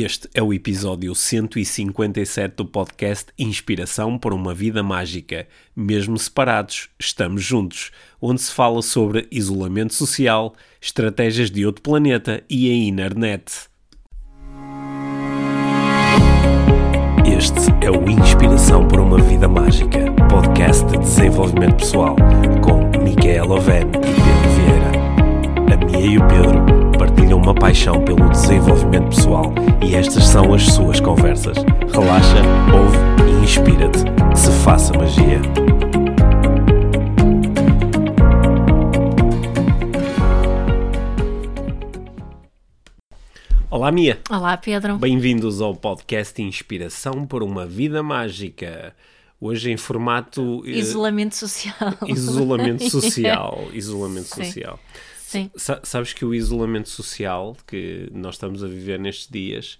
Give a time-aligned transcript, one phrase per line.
[0.00, 5.48] Este é o episódio 157 do podcast Inspiração para uma Vida Mágica.
[5.74, 7.90] Mesmo separados, estamos juntos,
[8.22, 13.68] onde se fala sobre isolamento social, estratégias de outro planeta e a internet.
[17.26, 22.14] Este é o Inspiração para uma Vida Mágica, podcast de desenvolvimento pessoal,
[22.62, 25.74] com Micaela Oven e Pedro Vieira.
[25.74, 26.77] A Mia e o Pedro
[27.48, 31.56] uma paixão pelo desenvolvimento pessoal e estas são as suas conversas.
[31.90, 32.42] Relaxa,
[32.74, 34.00] ouve e inspira-te.
[34.32, 35.40] Que se faça magia.
[43.70, 44.18] Olá, Mia.
[44.30, 44.98] Olá, Pedro.
[44.98, 48.94] Bem-vindos ao podcast Inspiração por uma Vida Mágica.
[49.40, 50.62] Hoje em formato.
[50.66, 51.94] eh, Isolamento social.
[52.06, 53.68] Isolamento social.
[53.72, 54.78] Isolamento social.
[55.28, 55.50] Sim.
[55.56, 59.78] Sa- sabes que o isolamento social que nós estamos a viver nestes dias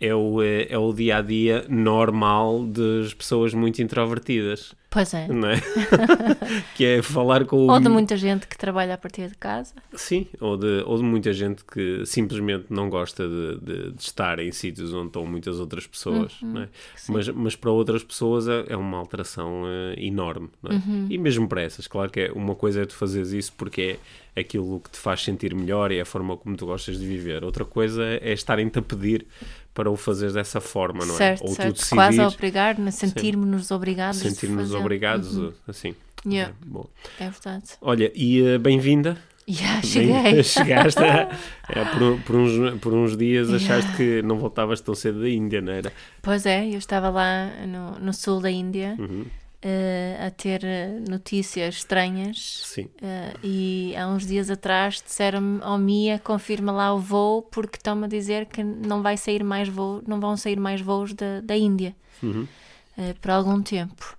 [0.00, 5.26] é o, eh, é o dia a dia normal das pessoas muito introvertidas, Pois é.
[5.26, 5.28] é?
[6.74, 7.66] que é falar com.
[7.66, 9.74] Ou de muita gente que trabalha a partir de casa.
[9.94, 14.38] Sim, ou de, ou de muita gente que simplesmente não gosta de, de- de estar
[14.38, 16.68] em sítios onde estão muitas outras pessoas, não é?
[17.08, 20.74] mas, mas para outras pessoas é, é uma alteração eh, enorme, é?
[21.12, 23.98] E mesmo para essas, claro que é, uma coisa é tu fazeres isso porque é
[24.40, 27.44] aquilo que te faz sentir melhor e é a forma como tu gostas de viver.
[27.44, 29.26] Outra coisa é estarem-te a pedir
[29.74, 31.18] para o fazeres dessa forma, não é?
[31.18, 31.80] certo, ou certo.
[31.80, 34.22] tu Quase a obrigar-nos, sentirmos-nos obrigados.
[34.22, 34.76] fazer.
[34.76, 35.94] obrigados, assim.
[36.26, 36.52] Yeah.
[36.52, 36.86] É, bom.
[37.20, 37.64] É verdade.
[37.80, 39.16] Olha, e eh, bem-vinda.
[39.48, 40.42] Yeah, Bem, cheguei.
[40.44, 41.30] Chegaste a-
[41.70, 45.60] é, por, por uns, por uns dias achaste que não voltavas tão cedo da Índia,
[45.62, 45.90] não era?
[46.20, 49.24] Pois é, eu estava lá no, no sul da Índia Uhum.
[49.62, 52.62] Eh, a ter eh, notícias estranhas.
[52.64, 52.88] Sim.
[53.02, 58.04] eh, e há uns dias atrás disseram-me, oh Mia, confirma lá o voo, porque estão-me
[58.04, 61.56] a dizer que não vai sair mais voo, não vão sair mais voos da, da
[61.56, 62.46] Índia Uhum.
[62.96, 64.16] eh, por algum tempo.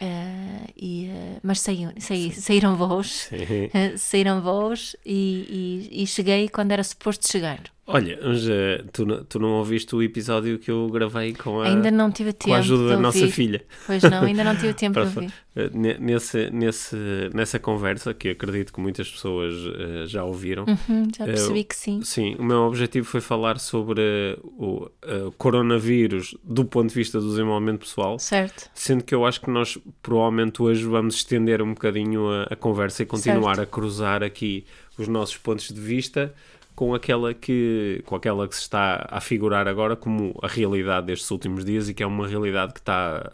[0.00, 6.48] Eh, e, eh, mas saíram, saí- saíram voos, eh, saíram voos e, e- e cheguei
[6.48, 7.60] quando era suposto chegar.
[7.84, 11.66] Olha, mas, eh, tu, não- tu não ouviste o episódio que eu gravei com a,
[11.66, 13.64] ainda não tive tempo com a ajuda da nossa filha?
[13.86, 15.34] Pois não, ainda não tive tempo de Para- ouvir.
[15.56, 16.96] eh, ne- Nesse, nesse,
[17.34, 22.00] nessa conversa, que acredito que muitas pessoas eh, já ouviram, Uhum, já percebi que sim.
[22.04, 24.88] Sim, o meu objetivo foi falar sobre o
[25.36, 28.70] coronavírus do ponto de vista do desenvolvimento pessoal, Certo.
[28.72, 33.02] sendo que eu acho que nós provavelmente hoje vamos estender um bocadinho a, a conversa
[33.02, 34.64] e continuar a cruzar aqui
[34.96, 36.32] os nossos pontos de vista
[36.74, 41.30] com aquela que com aquela que se está a figurar agora como a realidade destes
[41.30, 43.30] últimos dias e que é uma realidade que está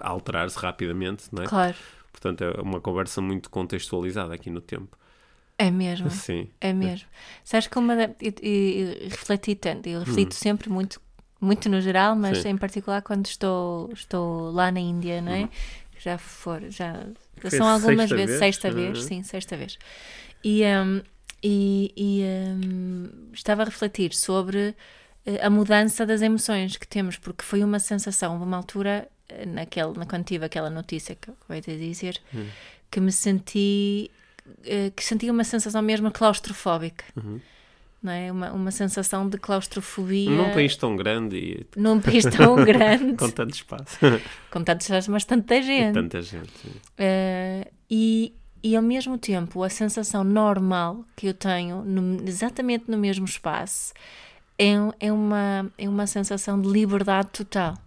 [0.00, 1.46] a alterar-se rapidamente, não é?
[1.46, 1.76] Claro.
[2.12, 4.96] Portanto, é uma conversa muito contextualizada aqui no tempo.
[5.56, 6.10] É mesmo.
[6.10, 6.48] Sim.
[6.60, 7.06] É mesmo.
[7.44, 11.00] Sabes que uma eu, eu- eu refleti tanto, eu reflito sempre muito,
[11.40, 12.42] muito no geral, mas Hum.
[12.42, 12.48] Sim.
[12.50, 15.48] em particular quando estou, estou lá na Índia, não é?
[15.98, 16.94] Já for, já
[17.44, 17.50] Hum.
[17.50, 18.38] São algumas vezes, vez?
[18.38, 19.04] sexta vez, Uhum.
[19.08, 19.78] sim, sexta vez.
[20.44, 21.02] E, hum,
[21.42, 24.74] e, e, hum, estava a refletir sobre
[25.26, 29.92] eh, a mudança das emoções que temos, porque foi uma sensação, uma altura, eh, naquele,
[29.98, 32.46] na- quando tive aquela notícia que eu acabei de dizer, Hum.
[32.90, 34.10] que me senti,
[34.64, 37.04] eh, que senti uma sensação mesmo claustrofóbica.
[37.16, 37.40] Uhum.
[38.02, 38.32] Não é?
[38.32, 43.28] uma, uma sensação de claustrofobia Num país tão grande e num país tão grande, com
[43.30, 43.98] tanto espaço.
[44.50, 45.92] com tantas pessoas, mas tanta e gente.
[45.92, 46.50] tanta gente.
[46.96, 48.32] Eh, e,
[48.62, 53.92] e ao mesmo tempo, a sensação normal que eu tenho, no- exatamente no mesmo espaço,
[54.58, 57.78] é, é, uma, é uma sensação de liberdade total.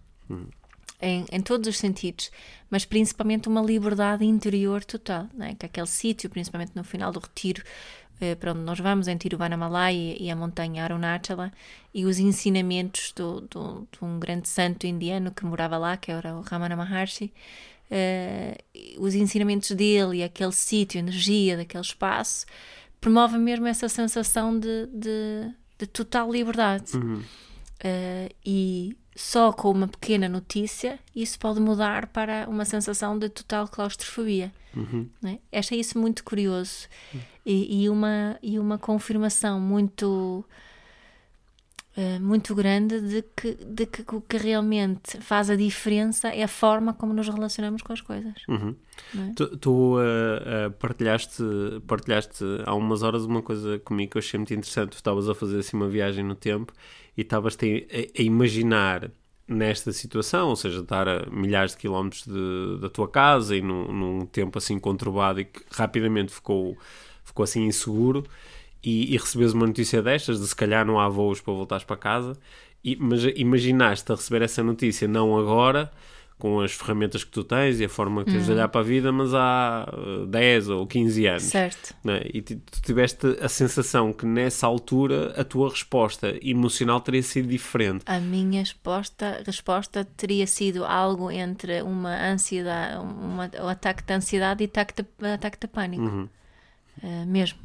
[1.01, 2.31] Em, em todos os sentidos,
[2.69, 5.53] mas principalmente uma liberdade interior total, não é?
[5.53, 7.61] que aquele sítio, principalmente no final do retiro,
[8.21, 11.51] eh, para onde nós vamos, em Tiruvannamalai e, e a montanha Arunachala,
[11.93, 16.33] e os ensinamentos do, do- de um grande santo indiano que morava lá, que era
[16.35, 17.33] o Ramana Maharshi,
[17.91, 18.57] eh,
[18.97, 22.45] os ensinamentos dele e aquele sítio, a energia daquele espaço,
[22.99, 26.91] promove mesmo essa sensação de, de, de total liberdade.
[27.83, 33.67] Eh, e só com uma pequena notícia isso pode mudar para uma sensação de total
[33.67, 34.51] claustrofobia.
[35.21, 35.39] não é?
[35.59, 36.87] Achei isso muito curioso
[37.45, 40.43] e, e uma, e uma confirmação muito
[41.95, 46.47] eh, muito grande de que, de que o que realmente faz a diferença é a
[46.47, 48.33] forma como nos relacionamos com as coisas.
[48.47, 48.75] Uhum.
[49.15, 49.33] É?
[49.35, 51.43] Tu, tu, uh, uh, partilhaste,
[51.85, 54.91] partilhaste há umas horas uma coisa comigo que eu achei muito interessante.
[54.91, 56.73] Tu estavas a fazer assim uma viagem no tempo
[57.15, 59.11] e estavas a, a imaginar
[59.47, 63.91] nesta situação, ou seja, estar a milhares de quilómetros de- da tua casa e num,
[63.91, 66.77] num tempo assim conturbado e que rapidamente ficou,
[67.23, 68.23] ficou assim inseguro
[68.83, 71.95] e, e recebes uma notícia destas, de se calhar não há voos para voltares para
[71.97, 72.33] casa,
[72.83, 75.91] e, mas imaginaste a receber essa notícia não agora,
[76.37, 78.57] com as ferramentas que tu tens e a forma que tens de Uhum.
[78.57, 81.43] olhar para a vida, mas há uh, 10 ou 15 anos.
[81.43, 81.95] Certo.
[82.03, 82.27] não é?
[82.33, 87.47] E tu tu tiveste a sensação que nessa altura a tua resposta emocional teria sido
[87.47, 88.03] diferente.
[88.07, 94.63] A minha resposta, resposta teria sido algo entre uma ansiedade, uma, um ataque de ansiedade
[94.63, 96.03] e ataque de, ataque de pânico.
[96.03, 96.27] Uhum.
[97.01, 97.57] Uh, mesmo.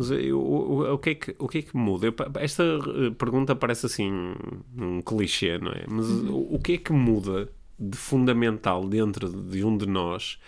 [0.00, 2.06] Mas eu- o, o, que é que, o que é que muda?
[2.06, 4.10] Eu esta eh, pergunta parece assim
[4.78, 5.84] um clichê, não é?
[5.86, 10.38] Mas o, o que é que muda de fundamental dentro de um de nós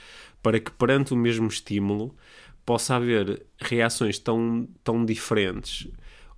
[0.42, 2.14] para que perante o mesmo estímulo
[2.64, 5.86] possa haver reações tão, tão diferentes?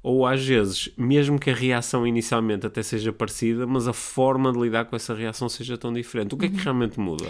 [0.03, 4.59] Ou às vezes, mesmo que a reação inicialmente até seja parecida, mas a forma de
[4.59, 6.35] lidar com essa reação seja tão diferente.
[6.35, 7.27] O que é que realmente muda?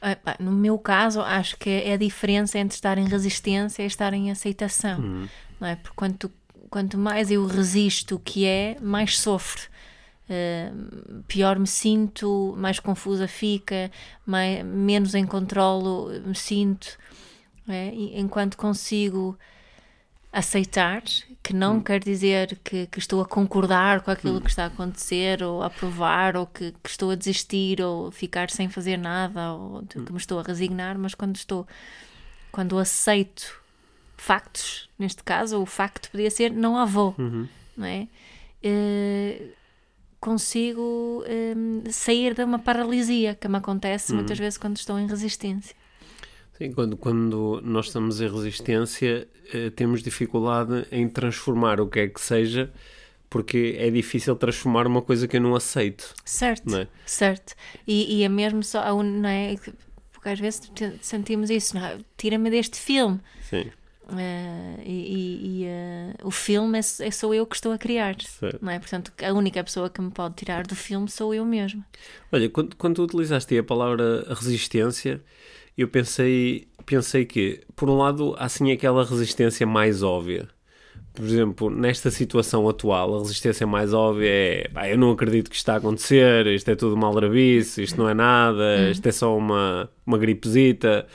[0.00, 4.12] Ah, No meu caso, acho que é a diferença entre estar em resistência e estar
[4.14, 5.28] em aceitação.
[5.60, 5.76] Não é?
[5.76, 6.30] Porque quanto,
[6.70, 9.68] quanto mais eu resisto o que é, mais sofro.
[10.30, 13.90] Uh, pior me sinto, mais confusa fica,
[14.26, 16.98] mais, menos em controlo me sinto.
[17.66, 17.90] é?
[17.94, 19.38] Enquanto consigo
[20.38, 21.02] aceitar,
[21.42, 25.42] que não quer dizer que, que estou a concordar com aquilo que está a acontecer,
[25.42, 29.82] ou a aprovar, ou que, que estou a desistir, ou ficar sem fazer nada, ou
[29.82, 31.66] de que me estou a resignar, mas quando estou,
[32.52, 33.60] quando aceito
[34.16, 37.14] factos, neste caso, o facto podia ser não há voo,
[37.76, 38.08] não é?
[38.62, 39.52] Eh,
[40.20, 41.54] consigo eh,
[41.90, 45.76] sair de uma paralisia que me acontece muitas vezes quando estou em resistência.
[46.58, 52.08] Sim, quando, quando nós estamos em resistência, eh, temos dificuldade em transformar o que é
[52.08, 52.72] que seja,
[53.30, 56.14] porque é difícil transformar uma coisa que eu não aceito.
[56.24, 56.88] Certo, Não é?
[57.06, 57.54] certo.
[57.86, 59.54] E, e é mesmo só, não é?
[60.12, 60.62] Porque às vezes
[61.00, 61.98] sentimos isso, é?
[62.16, 63.20] tira-me deste filme.
[63.40, 63.70] Sim,
[64.10, 68.58] Eh, e e, eh, o filme é, é sou eu que estou a criar, certo.
[68.64, 68.78] não é?
[68.78, 71.84] Portanto, a única pessoa que me pode tirar do filme sou eu mesma.
[72.32, 75.22] Olha, quando, quando tu utilizaste a palavra resistência,
[75.78, 80.48] eu pensei, pensei que, por um lado, há sim aquela resistência mais óbvia.
[81.14, 85.62] Por exemplo, nesta situação atual, a resistência mais óbvia é eu não acredito que isto
[85.62, 89.36] está a acontecer, isto é tudo uma aldrabice, isto não é nada, isto é só
[89.36, 91.06] uma, uma gripezita,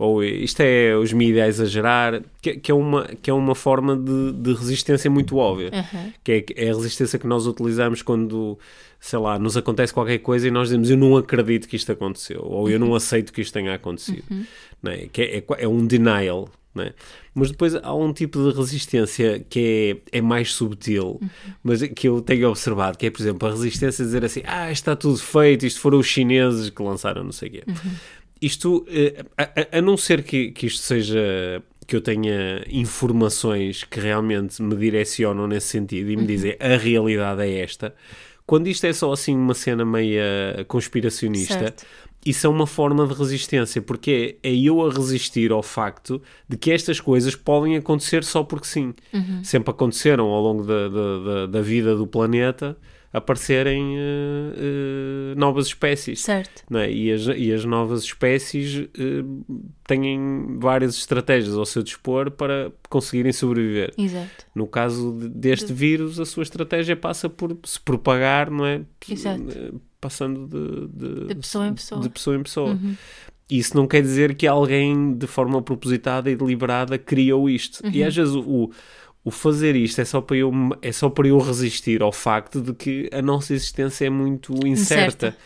[0.00, 3.94] ou isto é os mídias a exagerar, que, que é, uma, que é uma forma
[3.94, 6.12] de, de resistência muito óbvia Aham.
[6.24, 8.58] que é, é a resistência que nós utilizamos quando,
[8.98, 12.40] sei lá, nos acontece qualquer coisa e nós dizemos eu não acredito que isto aconteceu,
[12.42, 14.24] ou eu não aceito que isto tenha acontecido.
[14.82, 15.06] Não é?
[15.12, 16.48] Que é, é, é um denial.
[16.74, 16.94] Não é?
[17.34, 21.20] Mas depois há um tipo de resistência que é, é mais subtil,
[21.62, 24.70] mas que eu tenho observado, que é, por exemplo, a resistência a dizer assim, ah,
[24.70, 27.64] está tudo feito, isto foram os chineses que lançaram não sei o quê.
[28.40, 33.82] Isto, eh, a, a- a não ser que, que isto seja que eu tenha informações
[33.84, 37.94] que realmente me direcionam nesse sentido e me dizem a realidade é esta,
[38.46, 41.86] quando isto é só assim uma cena meia conspiracionista, Certo.
[42.24, 46.56] isso é uma forma de resistência, porque é, é eu a resistir ao facto de
[46.56, 48.94] que estas coisas podem acontecer só porque sim.
[49.42, 52.76] Sempre aconteceram ao longo da, da, da- da vida do planeta
[53.12, 56.20] aparecerem eh, eh, novas espécies.
[56.20, 56.62] Certo.
[56.70, 56.90] não é?
[56.92, 59.24] e, as, e as novas espécies eh,
[59.86, 63.92] têm várias estratégias ao seu dispor para conseguirem sobreviver.
[63.98, 64.46] Exato.
[64.54, 68.82] No caso de- deste vírus, a sua estratégia passa por se propagar, não é?
[69.08, 69.80] Exato.
[70.00, 72.00] Passando de, de, De pessoa em pessoa.
[72.00, 72.78] de pessoa em pessoa.
[73.50, 77.84] Isso não quer dizer que alguém, de forma propositada e deliberada, criou isto.
[77.84, 77.90] Uhum.
[77.92, 78.70] E às vezes o, o
[79.28, 80.50] fazer isto é só, para eu,
[80.80, 85.28] é só para eu resistir ao facto de que a nossa existência é muito incerta.
[85.28, 85.36] Incerta.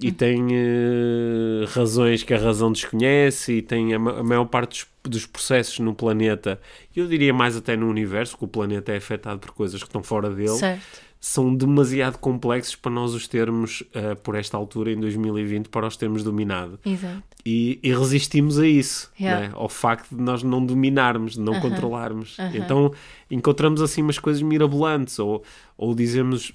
[0.00, 4.84] E tem eh, razões que a razão desconhece, e tem a, ma- a maior parte
[5.04, 6.60] dos, dos processos no planeta,
[6.94, 10.02] eu diria mais até no universo, que o planeta é afetado por coisas que estão
[10.02, 11.00] fora dele, Certo.
[11.26, 15.96] São demasiado complexos para nós os termos, eh, por esta altura, em 2020, para os
[15.96, 16.78] termos dominado.
[16.84, 17.22] Exato.
[17.46, 19.48] E, e resistimos a isso, Yeah.
[19.48, 19.54] né?
[19.56, 22.36] ao facto de nós não dominarmos, de não controlarmos.
[22.52, 22.92] Então
[23.30, 25.42] encontramos assim umas coisas mirabolantes, ou,
[25.78, 26.52] ou dizemos.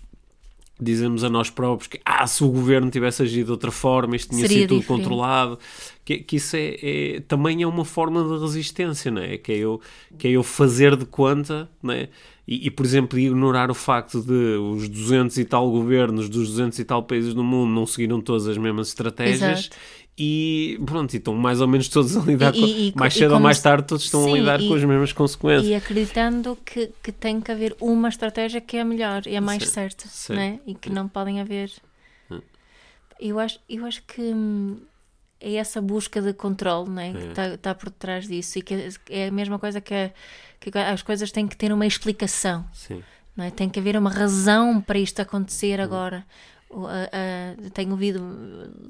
[0.81, 4.29] Dizemos a nós próprios que ah, se o governo tivesse agido de outra forma, isto
[4.29, 5.01] tinha Seria sido tudo diferente.
[5.03, 5.59] controlado.
[6.05, 9.37] Que, que isso é, é- também é uma forma de resistência, não é?
[9.37, 9.81] Que é eu,
[10.17, 12.07] que é eu fazer de conta, não é?
[12.51, 16.79] E, e, por exemplo, ignorar o facto de os 200 e tal governos dos 200
[16.79, 19.77] e tal países do mundo não seguiram todas as mesmas estratégias Exato.
[20.17, 23.35] e pronto, e estão mais ou menos todos a lidar E- com, e- mais cedo
[23.35, 25.67] ou mais se- tarde todos estão Sim, a lidar e- com as mesmas consequências.
[25.67, 29.41] E acreditando que, que tem que haver uma estratégia que é a melhor e a
[29.41, 30.33] mais certa, sim.
[30.33, 30.59] não é?
[30.65, 31.71] E que não podem haver.
[32.31, 32.39] Hum.
[33.19, 34.77] Eu acho, eu acho que hum,
[35.39, 39.27] é essa busca de controle né, que está tá por trás disso e que é
[39.27, 40.11] a mesma coisa que,
[40.59, 42.65] que as coisas têm que ter uma explicação.
[42.73, 43.03] Sim.
[43.35, 43.51] Não é?
[43.51, 46.25] Tem que haver uma razão para isto acontecer agora.
[46.71, 48.21] Uh, uh, tenho ouvido,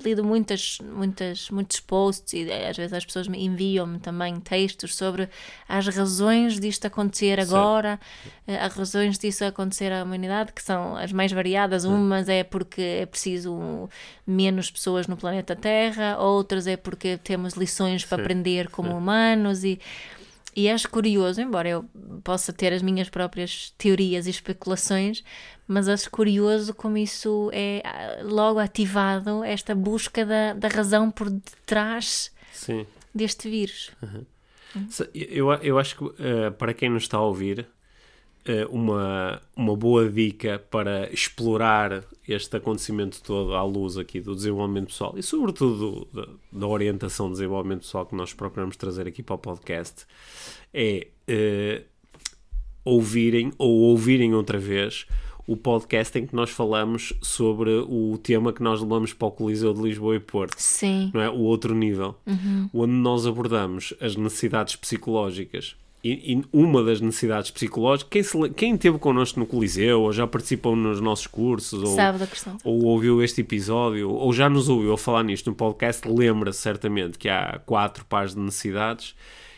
[0.04, 5.30] lido muitas, muitas, muitos posts e às vezes as pessoas me enviam-me também textos sobre
[5.66, 7.98] as razões disto acontecer agora,
[8.46, 11.86] uh, as razões disso acontecer à humanidade, que são as mais variadas.
[11.86, 13.90] Umas é porque é preciso
[14.28, 18.24] menos pessoas no planeta Terra, outras é porque temos lições para Sim.
[18.24, 18.96] aprender como Sim.
[18.96, 19.80] humanos e
[20.56, 21.86] e acho curioso, embora eu
[22.24, 25.24] possa ter as minhas próprias teorias e especulações,
[25.68, 31.30] mas acho curioso como isso é ah, logo ativado, esta busca da, da razão por
[31.30, 32.86] detrás Sim.
[33.14, 33.92] deste vírus.
[34.02, 34.26] Uhum.
[35.14, 37.68] Eu, eu acho que uh, para quem nos está a ouvir,
[38.70, 45.14] uma, uma boa dica para explorar este acontecimento todo à luz aqui do desenvolvimento pessoal
[45.18, 49.38] e, sobretudo, da, da orientação de desenvolvimento pessoal que nós procuramos trazer aqui para o
[49.38, 50.06] podcast
[50.74, 51.84] é uh,
[52.84, 55.06] ouvirem ou ouvirem outra vez
[55.50, 59.74] o podcast em que nós falamos sobre o tema que nós levamos para o Coliseu
[59.74, 60.56] de Lisboa e Porto.
[60.60, 61.10] Sim.
[61.12, 61.28] Não é?
[61.28, 62.16] O outro nível.
[62.28, 62.70] Uhum.
[62.72, 68.76] Onde nós abordamos as necessidades psicológicas e, e, uma das necessidades psicológicas, quem, se, quem
[68.76, 71.96] esteve connosco no Coliseu, ou já participou nos nossos cursos, ou,
[72.64, 77.28] ou ouviu este episódio, ou já nos ouviu falar nisto no podcast, lembra-se certamente que
[77.28, 79.14] há quatro pares de necessidades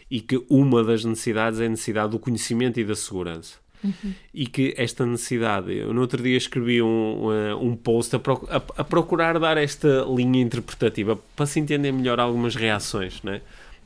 [0.10, 3.62] e que uma das necessidades é a necessidade do conhecimento e da segurança.
[3.84, 4.14] Uhum.
[4.34, 7.30] E que esta necessidade, eu no outro dia escrevi um,
[7.60, 12.56] um post a, a, a procurar dar esta linha interpretativa para se entender melhor algumas
[12.56, 13.42] reações, né?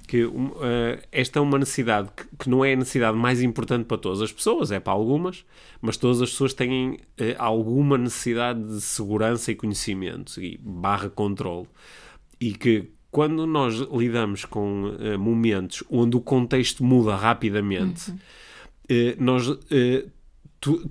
[0.05, 0.53] Que uh,
[1.12, 4.31] esta é uma necessidade que, que, não é a necessidade mais importante para todas as
[4.31, 5.45] pessoas, é para algumas,
[5.81, 6.97] mas todas as pessoas têm uh,
[7.38, 11.67] alguma necessidade de segurança e conhecimento e barra controle.
[12.39, 18.17] E que quando nós lidamos com uh, momentos onde o contexto muda rapidamente, uhum.
[19.19, 19.47] nós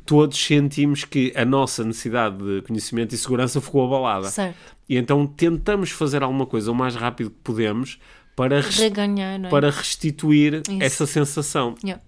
[0.07, 4.29] todos sentimos que a nossa necessidade de conhecimento e segurança ficou abalada.
[4.29, 4.57] Certo.
[4.89, 7.99] E então tentamos fazer alguma coisa o mais rápido que podemos
[8.37, 9.49] para, Reganhar, é?
[9.49, 10.83] para restituir Isso.
[10.83, 11.75] essa sensação.
[11.83, 12.03] Yeah.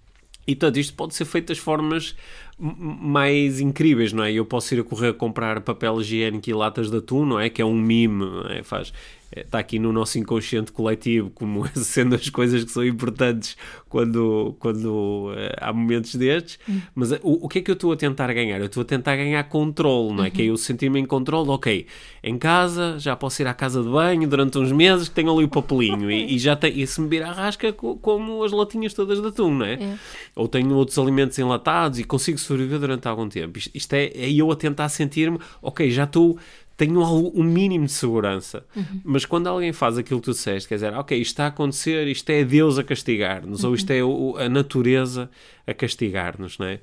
[0.47, 2.15] E portanto, isto pode ser feito das formas
[2.59, 4.33] mais incríveis, não é?
[4.33, 7.51] Eu posso ir a correr a comprar papel higiênico e latas de atum, não é?
[7.51, 8.63] Que é um mime, é?
[8.63, 8.93] faz
[9.35, 13.57] está aqui no nosso inconsciente coletivo como sendo as coisas que são importantes
[13.89, 16.83] quando, quando uh, há momentos destes, uhum.
[16.95, 18.59] mas uh, o, o que é que eu estou a tentar ganhar?
[18.59, 20.29] Eu estou a tentar ganhar controle, não é?
[20.29, 20.33] Uhum.
[20.33, 21.87] Que é eu sentir-me em controle, ok,
[22.23, 25.45] em casa já posso ir à casa de banho durante uns meses que tenho ali
[25.45, 28.95] o papelinho e, e, já tem, e se me vir a rasca como as latinhas
[28.95, 29.75] todas de atum, não é?
[29.75, 29.99] é?
[30.35, 33.59] Ou tenho outros alimentos enlatados e consigo sobreviver durante algum tempo.
[33.59, 36.39] Isto, isto é, é eu a tentar sentir-me, ok, já estou
[36.77, 38.65] tenho um mínimo de segurança.
[38.77, 39.01] Uhum.
[39.03, 42.07] Mas quando alguém faz aquilo que tu disseste, quer dizer, ok, isto está a acontecer,
[42.07, 43.71] isto é Deus a castigar-nos, uhum.
[43.71, 44.01] ou isto é
[44.45, 45.31] a natureza
[45.67, 46.81] a castigar-nos, não é?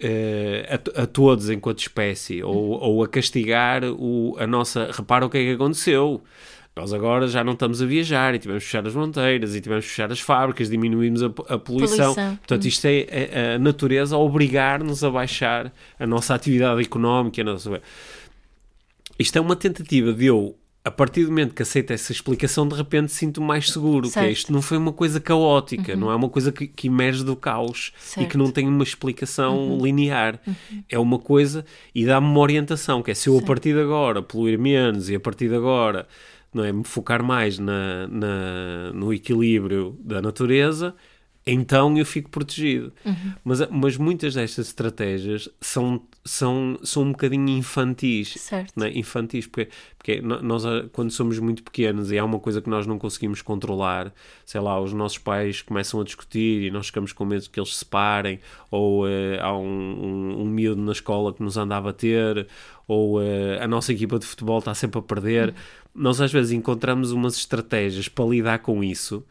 [0.00, 2.50] Uh, a, a, todos enquanto espécie, uhum.
[2.50, 4.90] ou, ou a castigar o, a nossa.
[4.92, 6.22] Repara o que é que aconteceu.
[6.74, 9.84] Nós agora já não estamos a viajar e tivemos que fechar as fronteiras e tivemos
[9.84, 12.14] que fechar as fábricas, diminuímos a, a poluição.
[12.14, 12.36] poluição.
[12.36, 17.42] Portanto, isto é a, é a natureza a obrigar-nos a baixar a nossa atividade económica.
[17.42, 17.82] A nossa
[19.18, 22.74] isto é uma tentativa de eu, a partir do momento que aceito essa explicação, de
[22.74, 24.06] repente sinto mais seguro.
[24.08, 24.24] Certo.
[24.24, 26.00] Que é, isto não foi uma coisa caótica, uhum.
[26.00, 28.26] não é uma coisa que, que emerge do caos certo.
[28.26, 29.84] e que não tem uma explicação uhum.
[29.84, 30.40] linear.
[30.46, 30.84] Uhum.
[30.88, 33.44] É uma coisa e dá-me uma orientação, que é se eu certo.
[33.44, 36.06] a partir de agora poluir menos e a partir de agora
[36.54, 40.94] não é, me focar mais na, na no equilíbrio da natureza,
[41.46, 42.92] então eu fico protegido.
[43.04, 43.32] Uhum.
[43.44, 48.34] Mas, mas muitas destas estratégias são, são, são um bocadinho infantis.
[48.36, 48.72] Certo.
[48.76, 48.90] Né?
[48.94, 52.98] Infantis, porque, porque nós, quando somos muito pequenos e há uma coisa que nós não
[52.98, 54.12] conseguimos controlar,
[54.44, 57.72] sei lá, os nossos pais começam a discutir e nós ficamos com medo que eles
[57.72, 59.08] se separem, ou uh,
[59.40, 62.46] há um, um, um miúdo na escola que nos anda a bater,
[62.86, 65.48] ou uh, a nossa equipa de futebol está sempre a perder.
[65.48, 65.54] Uhum.
[65.94, 69.24] Nós às vezes encontramos umas estratégias para lidar com isso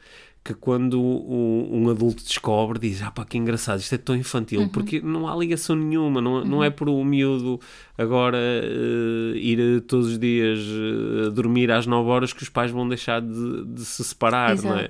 [0.47, 4.61] que quando um, um, adulto descobre, diz: Ah, pá, que engraçado, isto é tão infantil,
[4.61, 4.69] uhum.
[4.69, 6.45] porque não há ligação nenhuma, não, uhum.
[6.45, 7.59] não é por o miúdo
[7.97, 12.87] agora uh, ir todos os dias uh, dormir às 9 horas que os pais vão
[12.87, 14.73] deixar de, de se separar, Exato.
[14.73, 14.89] não é?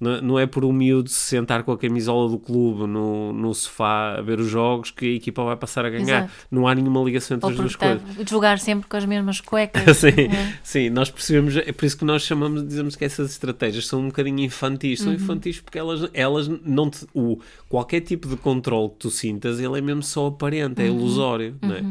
[0.00, 4.16] Não, é por um miúdo se sentar com a camisola do clube no, no sofá
[4.18, 6.24] a ver os jogos que a equipa vai passar a ganhar.
[6.24, 6.32] Exato.
[6.50, 8.02] Não há nenhuma ligação entre Ou as duas coisas.
[8.28, 9.82] Jogar sempre com as mesmas cuecas.
[9.98, 10.54] sim, é?
[10.62, 14.06] sim, nós percebemos, é por isso que nós chamamos, dizemos que essas estratégias são um
[14.06, 15.00] bocadinho infantis.
[15.00, 15.14] São uhum.
[15.14, 19.78] infantis porque elas, elas não te, o, qualquer tipo de controle que tu sintas, ele
[19.78, 20.96] é mesmo só aparente, é uhum.
[20.96, 21.68] ilusório, uhum.
[21.68, 21.84] não é?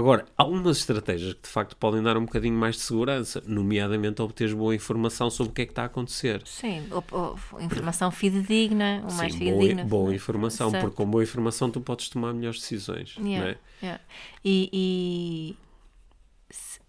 [0.00, 4.22] Agora, há algumas estratégias que de facto podem dar um bocadinho mais de segurança, nomeadamente
[4.22, 6.40] obteres boa informação sobre o que é que está a acontecer.
[6.46, 9.84] Sim, ou, ou, informação fidedigna, o mais Sim, fidedigna.
[9.84, 10.82] boa, boa informação, Certo.
[10.84, 13.14] porque com boa informação tu podes tomar melhores decisões.
[13.18, 13.58] Yeah, é?
[13.82, 14.02] yeah.
[14.42, 15.56] E, e,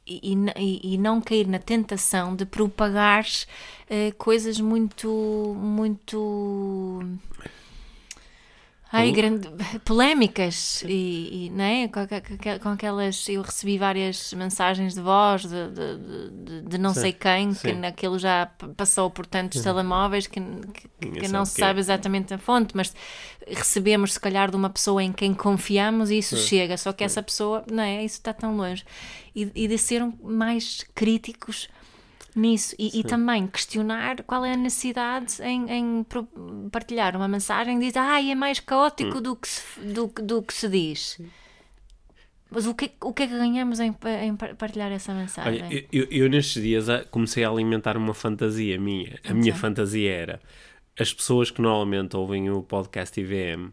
[0.08, 3.25] e, e e- e não cair na tentação de propagar
[3.89, 5.10] eh, coisas muito,
[5.60, 7.03] muito.
[8.93, 9.48] Ai, grande,
[9.86, 11.88] polémicas e, e, não é?
[11.88, 12.01] com,
[12.62, 17.13] com aquelas eu recebi várias mensagens de voz de, de, de- de não Sim, sei
[17.13, 17.74] quem que sim.
[17.74, 20.41] naquilo já passou por tantos telemóveis que,
[21.00, 21.65] que- que não se é.
[21.65, 22.93] sabe exatamente a fonte, mas
[23.48, 27.24] recebemos se calhar de uma pessoa em quem confiamos e isso chega, só que essa
[27.24, 28.03] pessoa, não é?
[28.03, 28.83] Isso está tão longe.
[29.36, 31.69] E, e de ser mais críticos
[32.36, 36.06] nisso e, e também questionar qual é a necessidade em, em
[36.72, 39.22] partilhar uma mensagem e dizer, ah, é mais caótico Hum.
[39.22, 41.20] do, que se, do, que- do que se diz.
[42.50, 45.64] Mas o que, o que é que ganhamos em, em par- partilhar essa mensagem?
[45.64, 49.18] Olha, eu, eu- eu nestes dias ah, comecei a alimentar uma fantasia minha.
[49.26, 50.42] A minha fantasia era
[51.00, 53.70] as pessoas que normalmente ouvem o podcast IVM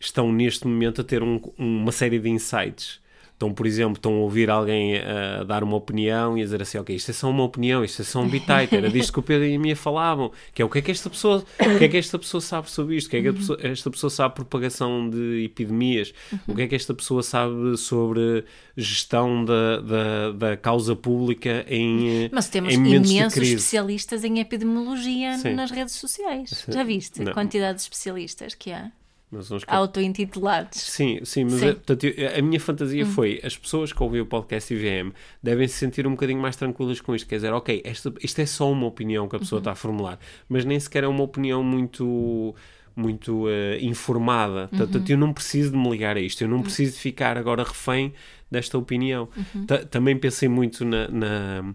[0.00, 3.00] estão neste momento a ter um- uma série de insights.
[3.36, 6.78] Então, por exemplo, estão a ouvir alguém a dar uma opinião e a dizer assim,
[6.78, 9.22] ok, isto é só uma opinião, isto é só um bitite, era disto que o
[9.22, 11.84] Pedro e a Mia falavam, que é o que é que esta pessoa, o que
[11.84, 14.08] é que esta pessoa sabe sobre isto, o que é que a pessoa- esta pessoa
[14.10, 16.14] sabe propagação de epidemias,
[16.48, 22.24] o que é que esta pessoa sabe sobre gestão da, da, da causa pública em,
[22.24, 25.52] eh, Mas temos em imensos especialistas em epidemiologia Sim.
[25.52, 26.64] nas redes sociais.
[26.68, 27.32] Já viste Não.
[27.32, 28.90] a quantidade de especialistas que há?
[29.30, 30.78] Mas uns que- Auto-intitulados.
[30.80, 31.66] Sim, sim, mas Sim.
[31.68, 35.66] é, portanto, eu- a minha fantasia foi as pessoas que ouvem o podcast IVM devem
[35.66, 37.26] se sentir um bocadinho mais tranquilas com isto.
[37.28, 40.18] Quer dizer, ok, esta, isto é só uma opinião que a pessoa está a formular,
[40.48, 42.54] mas nem sequer é uma opinião muito
[42.98, 44.68] muito eh, informada.
[44.68, 47.62] Portanto, eu não preciso de me ligar a isto, eu não preciso de ficar agora
[47.62, 48.14] refém
[48.50, 49.28] desta opinião.
[49.66, 51.06] Ta- Também pensei muito na.
[51.08, 51.74] na-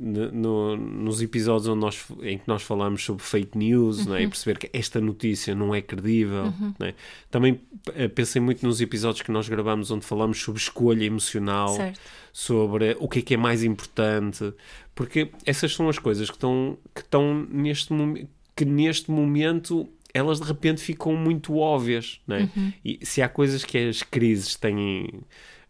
[0.00, 4.22] no- no- nos episódios onde nós, em que nós falamos sobre fake news é?
[4.22, 6.52] e perceber que esta notícia não é credível.
[6.78, 6.94] não é?
[7.30, 7.60] Também
[7.94, 12.00] eh, pensei muito nos episódios que nós gravamos onde falamos sobre escolha emocional, Certo.
[12.32, 14.52] sobre o que é que é mais importante,
[14.94, 20.40] porque essas são as coisas que estão, que estão neste momento, que neste momento elas
[20.40, 22.48] de repente ficam muito óbvias, não é?
[22.84, 25.08] E se há coisas que as crises têm,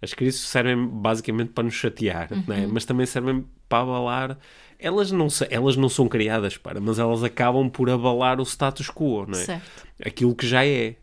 [0.00, 2.66] as crises servem basicamente para nos chatear, é?
[2.66, 4.38] Mas também servem para abalar.
[4.78, 9.26] Elas não, elas não são criadas para, mas elas acabam por abalar o status quo,
[9.26, 9.42] não é?
[9.44, 9.86] Certo.
[10.04, 10.94] Aquilo que já é.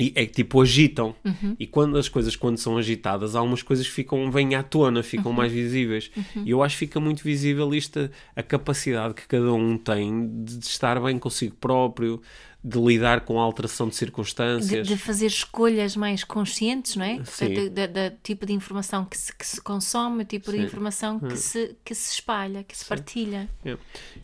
[0.00, 1.12] E é que tipo agitam.
[1.24, 1.56] Uhum.
[1.58, 5.02] E quando as coisas quando são agitadas, algumas coisas ficam, vêm à tona, Uhum.
[5.02, 6.08] ficam mais visíveis.
[6.46, 10.64] E eu acho que fica muito visível isto, a capacidade que cada um tem de
[10.64, 12.22] estar bem consigo próprio,
[12.62, 14.86] de lidar com a alteração de De, circunstâncias.
[14.86, 17.22] de fazer escolhas mais conscientes, não é?
[17.24, 17.70] Sim.
[17.70, 20.62] Da tipo de informação que se, que se consome, o tipo de Sim.
[20.62, 20.66] Hum.
[20.66, 23.48] informação que se, que se espalha, que se partilha.
[23.64, 23.76] É.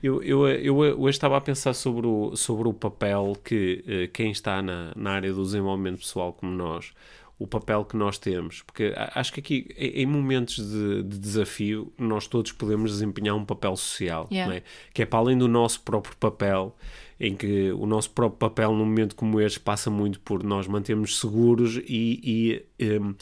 [0.03, 4.33] Eu, eu, eu hoje estava a pensar sobre o, sobre o papel que eh, quem
[4.33, 6.93] está na, na área do desenvolvimento pessoal como nós,
[7.39, 12.27] o papel que nós temos, porque acho que aqui em momentos de, de desafio nós
[12.27, 14.51] todos podemos desempenhar um papel social, Yeah.
[14.53, 14.63] não é?
[14.93, 16.77] que é para além do nosso próprio papel,
[17.19, 21.19] em que o nosso próprio papel num momento como este passa muito por nós mantermos
[21.19, 23.15] seguros e, e em,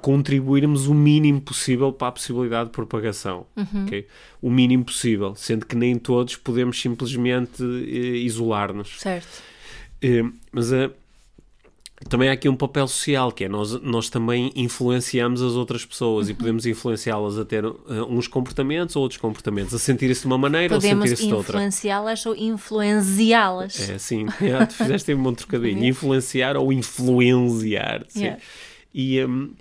[0.00, 3.46] contribuirmos o mínimo possível para a possibilidade de propagação.
[3.84, 4.06] ok?
[4.40, 9.00] O mínimo possível, sendo que nem todos podemos simplesmente eh, isolar-nos.
[9.00, 9.42] Certo.
[10.00, 10.90] Eh, mas eh,
[12.08, 16.28] também há aqui um papel social, que é nós, nós também influenciamos as outras pessoas
[16.28, 17.72] e podemos influenciá-las a ter eh,
[18.08, 21.56] uns comportamentos ou outros comportamentos, a sentir-se de uma maneira ou Podemos sentir-se de outra.
[21.56, 23.88] influenciá-las ou influenciá-las.
[23.88, 25.84] É, sim, é, tu fizeste um bom trocadilho.
[25.84, 28.04] Influenciar ou influenciar.
[28.08, 28.20] Sim.
[28.20, 28.42] Yeah.
[28.94, 29.54] E, hum,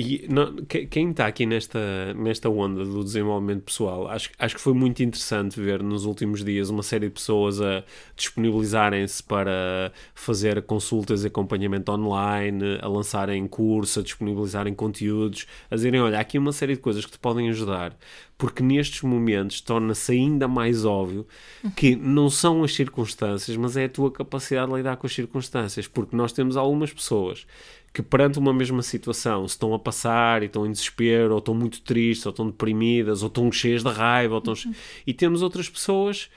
[0.00, 4.60] e não- que- quem está aqui nesta, nesta onda do desenvolvimento pessoal, acho, acho que
[4.60, 7.82] foi muito interessante ver nos últimos dias uma série de pessoas a
[8.16, 16.00] disponibilizarem-se para fazer consultas e acompanhamento online, a lançarem curso, a disponibilizarem conteúdos, a dizerem:
[16.00, 17.96] olha, há aqui uma série de coisas que te podem ajudar,
[18.36, 21.26] porque nestes momentos torna-se ainda mais óbvio
[21.74, 25.88] que não são as circunstâncias, mas é a tua capacidade de lidar com as circunstâncias,
[25.88, 27.44] porque nós temos algumas pessoas
[27.92, 31.54] que perante uma mesma situação se estão a passar e estão em desespero, ou estão
[31.54, 34.70] muito tristes, ou estão deprimidas, ou estão cheias de raiva, ou estão che-
[35.06, 36.28] e temos outras pessoas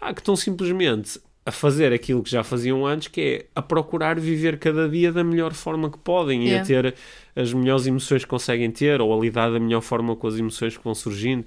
[0.00, 4.20] ah, que estão simplesmente a fazer aquilo que já faziam antes, que é a procurar
[4.20, 6.66] viver cada dia da melhor forma que podem e a Yeah.
[6.66, 6.94] ter
[7.34, 10.76] as melhores emoções que conseguem ter, ou a lidar da melhor forma com as emoções
[10.76, 11.46] que vão surgindo.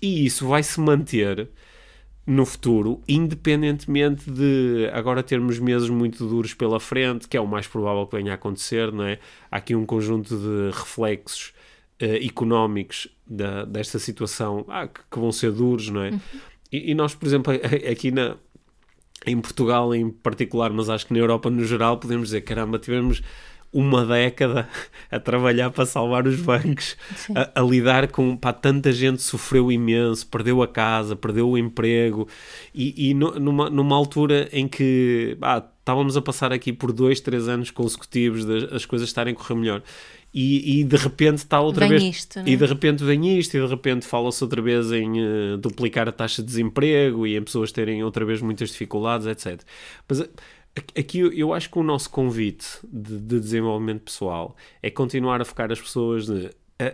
[0.00, 1.48] E isso vai se manter
[2.26, 7.66] no futuro, independentemente de agora termos meses muito duros pela frente, que é o mais
[7.66, 9.18] provável que venha a acontecer, não é?
[9.50, 11.52] Há aqui um conjunto de reflexos
[12.00, 16.10] económicos da, desta situação ah, que, que, vão ser duros, não é?
[16.10, 16.20] Uhum.
[16.70, 17.52] E, e, nós, por exemplo,
[17.90, 18.36] aqui na,
[19.26, 23.22] em Portugal em particular, mas acho que na Europa no geral, podemos dizer, caramba, tivemos
[23.72, 24.68] uma década
[25.10, 26.96] a trabalhar para salvar os bancos,
[27.34, 32.28] a, a, lidar com pá, tanta gente sofreu imenso, perdeu a casa, perdeu o emprego
[32.74, 37.20] e, e no, numa, numa altura em que pá, estávamos a passar aqui por dois,
[37.20, 39.82] três anos consecutivos das as coisas estarem a correr melhor.
[40.34, 42.16] E, e, de repente está outra vem vez.
[42.16, 46.08] Isto, e de repente vem isto, e de repente fala-se outra vez em uh, duplicar
[46.08, 49.60] a taxa de desemprego e em pessoas terem outra vez muitas dificuldades, etc.
[50.08, 50.26] Mas
[50.98, 55.70] Aqui eu acho que o nosso convite de, de desenvolvimento pessoal é continuar a focar
[55.70, 56.50] as pessoas de,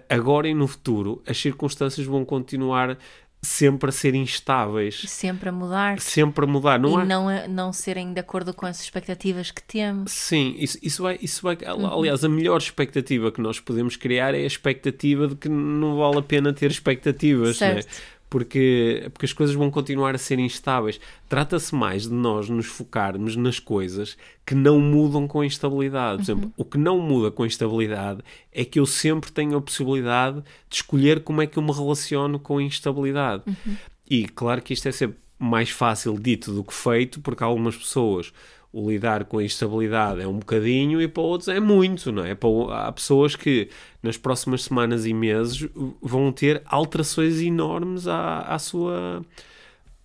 [0.09, 2.99] agora e no futuro, as circunstâncias vão continuar
[3.41, 5.03] sempre a ser instáveis.
[5.07, 6.01] Sempre a mudar.
[6.01, 6.79] Sempre a mudar.
[6.79, 7.05] Não e há...
[7.05, 10.11] não, não serem de acordo com as expectativas que temos.
[10.11, 11.19] Sim, isso, isso vai...
[11.23, 12.01] Isso vai uhum.
[12.01, 16.19] Aliás, a melhor expectativa que nós podemos criar é a expectativa de que não vale
[16.19, 17.59] a pena ter expectativas.
[17.59, 17.87] Certo.
[17.87, 17.93] Né?
[18.31, 21.01] Porque, porque as coisas vão continuar a ser instáveis.
[21.29, 26.19] Trata-se mais de nós nos focarmos nas coisas que não mudam com a instabilidade.
[26.19, 26.53] Por exemplo, uhum.
[26.57, 30.77] o que não muda com a instabilidade é que eu sempre tenho a possibilidade de
[30.77, 33.43] escolher como é que eu me relaciono com a instabilidade.
[33.47, 33.77] Uhum.
[34.09, 38.33] E claro que isto é sempre mais fácil dito do que feito, porque algumas pessoas
[38.79, 42.35] o lidar com a instabilidade é um bocadinho e para outros é muito, não é?
[42.35, 43.69] Para, há pessoas que
[44.03, 45.69] nas próximas semanas e meses
[46.01, 49.23] vão ter alterações enormes à, à sua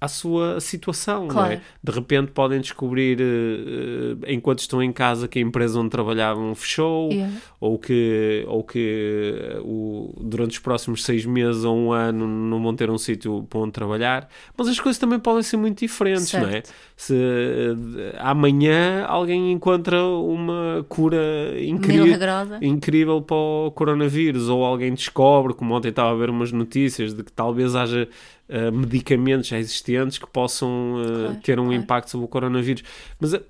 [0.03, 1.47] à sua situação, claro.
[1.47, 1.61] não é?
[1.81, 7.09] De repente podem descobrir, uh, enquanto estão em casa, que a empresa onde trabalhavam fechou,
[7.09, 7.33] yeah.
[7.57, 9.23] ou que, ou que
[9.63, 13.59] uh, durante os próximos seis meses ou um ano não vão ter um sítio para
[13.59, 14.27] onde trabalhar.
[14.57, 16.47] Mas as coisas também podem ser muito diferentes, certo.
[16.47, 16.63] não é?
[16.97, 22.17] Se uh, amanhã alguém encontra uma cura incrível,
[22.61, 27.23] incrível para o coronavírus, ou alguém descobre, como ontem estava a ver umas notícias, de
[27.23, 28.09] que talvez haja
[28.53, 31.81] uh, medicamentos já existentes que possam uh, claro, ter um claro.
[31.81, 32.83] impacto sobre o coronavírus.
[33.19, 33.41] Mas uh,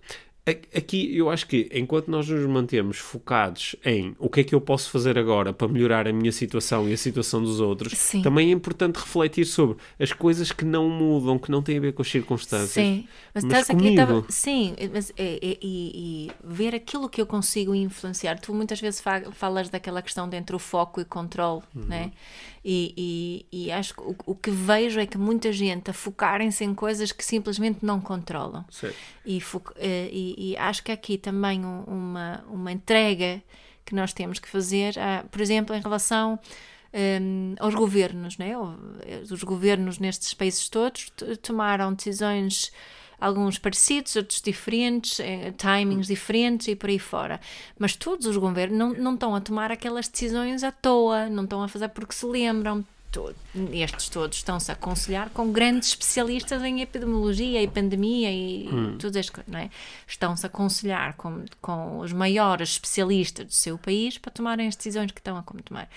[0.75, 4.59] aqui eu acho que enquanto nós nos mantemos focados em o que é que eu
[4.59, 8.21] posso fazer agora para melhorar a minha situação e a situação dos outros, Sim.
[8.21, 11.93] também é importante refletir sobre as coisas que não mudam, que não têm a ver
[11.93, 12.71] com as circunstâncias.
[12.71, 17.25] Sim, mas, mas aqui, tava, sim, mas, é, é, e, e, ver aquilo que eu
[17.25, 18.37] consigo influenciar.
[18.39, 21.85] Tu muitas vezes falas daquela questão de entre o foco e o controle, uhum.
[21.85, 22.11] né?
[22.65, 26.63] E, e, e acho que o, o, que vejo é que muita gente a focarem-se
[26.63, 28.63] em coisas que simplesmente não controlam.
[29.25, 29.41] E,
[29.75, 33.43] eh, e, e, acho que aqui também uma, uma entrega
[33.83, 36.39] que nós temos que fazer, a, por exemplo, em relação
[36.93, 38.53] um, aos governos, né?
[39.29, 42.71] os governos nestes países todos tomaram decisões
[43.23, 47.39] alguns parecidos, outros diferentes, eh, timings diferentes e por aí fora.
[47.79, 51.63] Mas todos os governos não, não estão a tomar aquelas decisões à toa, não estão
[51.63, 52.85] a fazer porque se lembram.
[53.13, 53.35] Todo,
[53.71, 58.97] estes todos estão-se a aconselhar com grandes especialistas em epidemiologia e pandemia e hum.
[58.97, 59.69] tudo isso, não é?
[60.07, 65.11] Estão-se a aconselhar com, com os maiores especialistas do seu país para tomarem as decisões
[65.11, 65.87] que estão a tomar.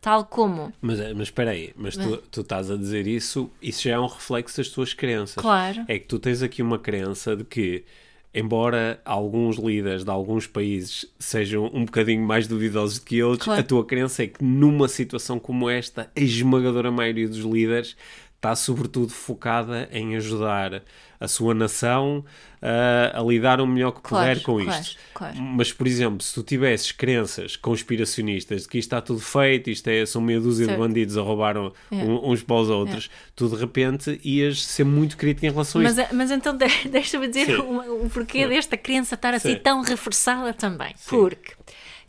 [0.00, 0.72] Tal como.
[0.80, 3.98] Mas, eh, mas espera aí, mas tu, tu estás a dizer isso, isso já é
[4.00, 5.42] um reflexo das tuas crenças.
[5.42, 5.84] Claro.
[5.86, 7.84] É que tu tens aqui uma crença de que
[8.34, 13.60] embora alguns líderes de alguns países sejam um bocadinho mais duvidosos do que outros, claro.
[13.60, 17.96] a tua crença é que numa situação como esta, a esmagadora maioria dos líderes
[18.36, 20.82] está sobretudo focada em ajudar
[21.22, 22.24] a sua nação
[22.60, 24.96] uh, a lidar o melhor que puder claro, com isto.
[25.14, 25.40] Claro, claro.
[25.40, 29.86] Mas, por exemplo, se tu tivesses crenças conspiracionistas de que isto está tudo feito, isto
[29.86, 30.80] é, são meia dúzia certo.
[30.80, 32.04] de bandidos a roubar um, é.
[32.04, 33.30] uns para os outros, é.
[33.36, 36.14] tu de repente ias ser muito crítico em relação mas, a isto.
[36.14, 36.56] Mas então
[36.90, 39.60] deixa-me dizer o, o porquê desta crença estar assim Sim.
[39.60, 40.92] tão reforçada também.
[40.96, 41.10] Sim.
[41.10, 41.52] Porque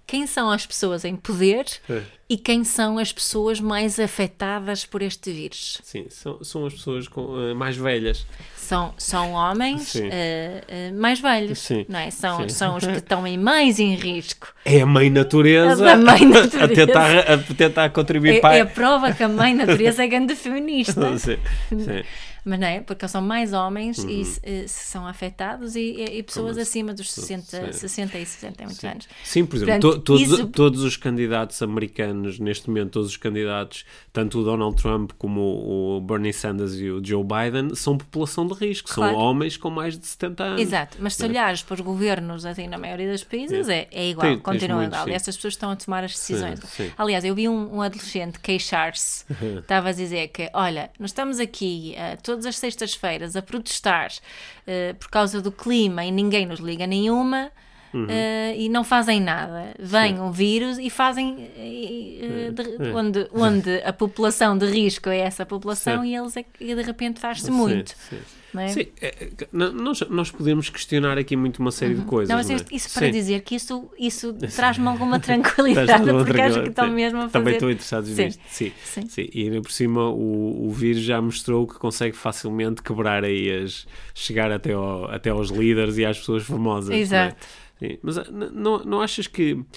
[0.06, 2.04] quem são as pessoas em poder é.
[2.30, 5.80] e quem são as pessoas mais afetadas por este vírus.
[5.84, 8.26] Sim, são, são as pessoas com, uh, mais velhas.
[8.64, 11.86] São, são homens uh, uh, mais velhos, Sim.
[11.90, 12.10] não é?
[12.10, 14.48] São, são os que estão em mais em risco.
[14.64, 16.64] É a mãe natureza, a, mãe natureza.
[16.64, 18.56] a, tentar, a tentar contribuir é, para...
[18.56, 21.16] É a prova que a mãe natureza é grande feminista.
[21.20, 21.38] Sim.
[21.70, 22.04] Sim
[22.46, 22.82] mas não é?
[22.82, 24.10] Porque são mais homens uhum.
[24.10, 29.08] e uh, são afetados e, e pessoas acima dos 60, 60 e 60 muitos anos.
[29.24, 30.48] Sim, por exemplo, Portanto, to, todos, isso...
[30.48, 35.98] todos os candidatos americanos, neste momento, todos os candidatos, tanto o Donald Trump como o,
[35.98, 39.14] o Bernie Sanders e o Joe Biden, são população de risco, claro.
[39.14, 40.62] são homens com mais de 70 anos.
[40.62, 41.28] Exato, mas se é?
[41.28, 45.08] olhares para os governos, assim, na maioria dos países, é, é igual, Tem, continua igual.
[45.08, 46.60] E essas pessoas estão a tomar as decisões.
[46.60, 46.92] Sim, sim.
[46.98, 49.26] Aliás, eu vi um, um adolescente queixar-se,
[49.60, 54.96] estava a dizer que, olha, nós estamos aqui, uh, todas as sextas-feiras a protestar uh,
[54.96, 57.52] por causa do clima e ninguém nos liga nenhuma,
[57.94, 58.06] uhum.
[58.06, 59.74] uh, e não fazem nada.
[59.80, 60.22] Vem Sim.
[60.22, 62.94] um vírus e fazem uh, de, é.
[62.94, 66.10] onde, onde a população de risco é essa população Sim.
[66.10, 67.94] e eles é que de repente faz-se muito.
[68.10, 68.20] Sim.
[68.62, 68.68] É?
[68.68, 72.02] Sim, é, é nós, nós podemos questionar aqui muito uma série uhum.
[72.02, 72.30] de coisas.
[72.30, 73.12] Não, mas isso, isso para Sim.
[73.12, 77.34] dizer que isso, isso traz-me alguma tranquilidade, porque acho que estão mesmo a fazer.
[77.34, 78.26] Também estão interessados Sim.
[78.26, 78.42] nisto.
[78.48, 78.72] Sim.
[78.84, 79.08] Sim.
[79.08, 79.30] Sim.
[79.34, 83.88] E ainda por cima o, o vírus já mostrou que consegue facilmente quebrar aí as.
[84.14, 86.92] chegar até, ao, até aos líderes e às pessoas famosas.
[86.92, 86.98] É?
[86.98, 87.36] Exato.
[87.80, 87.98] Sim.
[88.02, 89.54] Mas ah, não, não achas que.
[89.54, 89.68] Uh,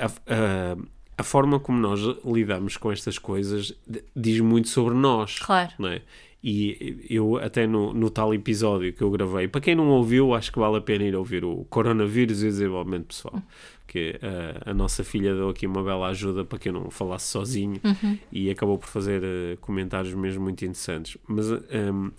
[0.00, 0.76] a, a,
[1.16, 3.72] a forma como nós lidamos com estas coisas
[4.14, 5.38] diz muito sobre nós.
[5.38, 5.72] Claro.
[5.78, 6.02] Não é?
[6.44, 10.50] E eu, até no, no tal episódio que eu gravei, para quem não ouviu, acho
[10.50, 13.40] que vale a pena ir ouvir o Coronavírus e o Desenvolvimento Pessoal.
[13.86, 14.18] Que
[14.66, 17.80] a, a nossa filha deu aqui uma bela ajuda para que eu não falasse sozinho
[17.84, 18.18] uhum.
[18.32, 21.16] e acabou por fazer uh, comentários mesmo muito interessantes.
[21.28, 22.10] Mas um,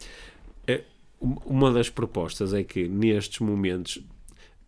[0.67, 0.83] é,
[1.19, 4.01] uma das propostas é que nestes momentos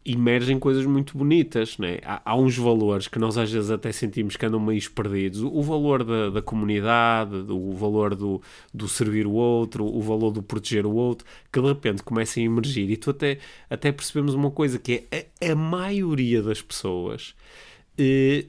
[0.05, 1.97] emergem coisas muito bonitas, né?
[2.05, 5.47] há, há uns valores que nós às vezes até sentimos que andam meio perdidos, o,
[5.47, 8.39] o valor da, da comunidade, o valor do,
[8.71, 12.45] do servir o outro, o valor do proteger o outro, que de repente começam a
[12.45, 12.89] emergir.
[12.91, 17.33] E tu até, até percebemos uma coisa que é a, a maioria das pessoas
[17.97, 18.45] eh,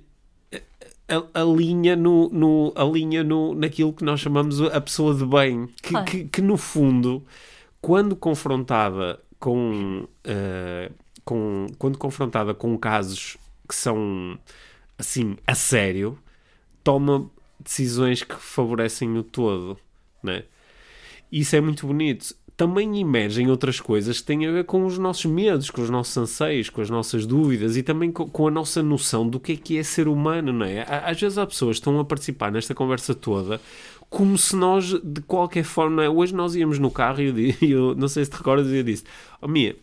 [1.32, 6.24] alinha, no, no, alinha no, naquilo que nós chamamos a pessoa de bem, que, que,
[6.24, 7.24] que, no fundo,
[7.80, 10.06] quando confrontada com...
[10.26, 13.36] Uh, com, quando confrontada com casos
[13.68, 14.38] que são
[14.96, 16.16] assim a sério,
[16.84, 19.76] toma decisões que favorecem o todo,
[20.22, 20.44] né?
[21.30, 22.32] Isso é muito bonito.
[22.56, 26.16] Também emergem outras coisas que têm a ver com os nossos medos, com os nossos
[26.16, 29.76] anseios, com as nossas dúvidas e também com, a nossa noção do que é que
[29.76, 30.86] é ser humano, não é?
[31.04, 33.60] Às vezes há pessoas estão a participar nesta conversa toda
[34.08, 36.08] como se nós, de qualquer forma, é?
[36.08, 39.04] hoje nós íamos no carro e eu, eu não sei se te recordas, eu disse:
[39.40, 39.76] Oh, Mia,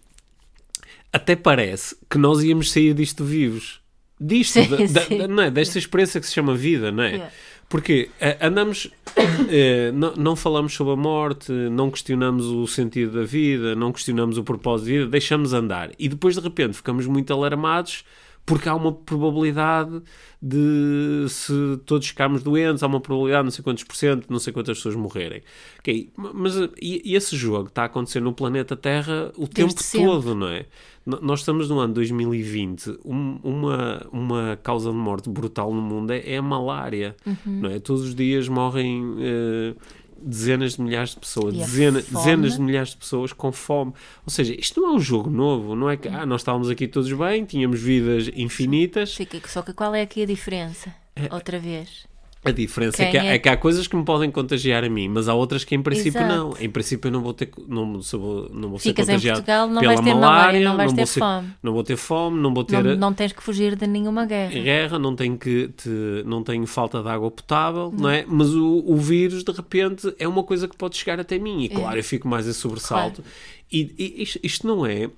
[1.14, 3.80] até parece que nós íamos sair disto vivos.
[4.20, 5.18] Disto, sim, da, sim.
[5.18, 5.52] Da, não é?
[5.52, 7.12] desta experiência que se chama vida, não é?
[7.12, 7.34] Yeah.
[7.70, 13.26] Porque uh, andamos, uh, não, não, falamos sobre a morte, não questionamos o sentido da
[13.26, 15.92] vida, não questionamos o propósito da vida, deixamos andar.
[16.00, 18.04] E depois de repente ficamos muito alarmados
[18.46, 20.02] porque há uma probabilidade
[20.42, 21.54] de se
[21.86, 24.78] todos ficarmos doentes, há uma probabilidade de não sei quantos por cento, não sei quantas
[24.78, 25.42] pessoas morrerem.
[25.80, 29.84] Okay, mas e, e esse jogo está a acontecer no planeta Terra o Desde tempo
[29.84, 30.08] sempre.
[30.08, 30.66] todo, não é?
[31.06, 36.20] Nós estamos no ano 2020, um, uma, uma causa de morte brutal no mundo é,
[36.26, 37.60] é a malária, uhum.
[37.62, 37.80] não é?
[37.80, 39.04] Todos os dias morrem...
[39.04, 43.94] Uh, dezenas de milhares de pessoas, dezena, dezenas de milhares de pessoas com fome.
[44.26, 46.88] Ou seja, isto não é um jogo novo, não é que ah, nós estávamos aqui
[46.88, 49.14] todos bem, tínhamos vidas infinitas.
[49.16, 50.94] Sim, só que qual é aqui a diferença?
[51.16, 52.06] É, Outra vez.
[52.46, 53.36] A diferença é que, há, é...
[53.36, 55.82] é que, há, coisas que me podem contagiar a mim, mas há outras que em
[55.82, 56.36] princípio Exato.
[56.36, 56.54] não.
[56.60, 59.80] Em princípio eu não vou ter não, vou, não vou Ficas ser contagiado Portugal, não
[59.80, 61.50] pela vais ter malária, não vais não ter fome.
[61.64, 62.84] Não vou ter fome, não vou ter...
[62.84, 64.52] Não, não tens que fugir de nenhuma guerra.
[64.52, 65.90] Guerra, não tenho, que te,
[66.26, 68.26] não tenho falta de água potável, não, não é?
[68.28, 71.64] Mas o, o vírus, de repente, é uma coisa que pode chegar até mim.
[71.64, 72.00] E claro, é.
[72.00, 73.22] eu fico mais a sobressalto.
[73.22, 73.36] Claro.
[73.72, 75.10] E, e isto, isto não é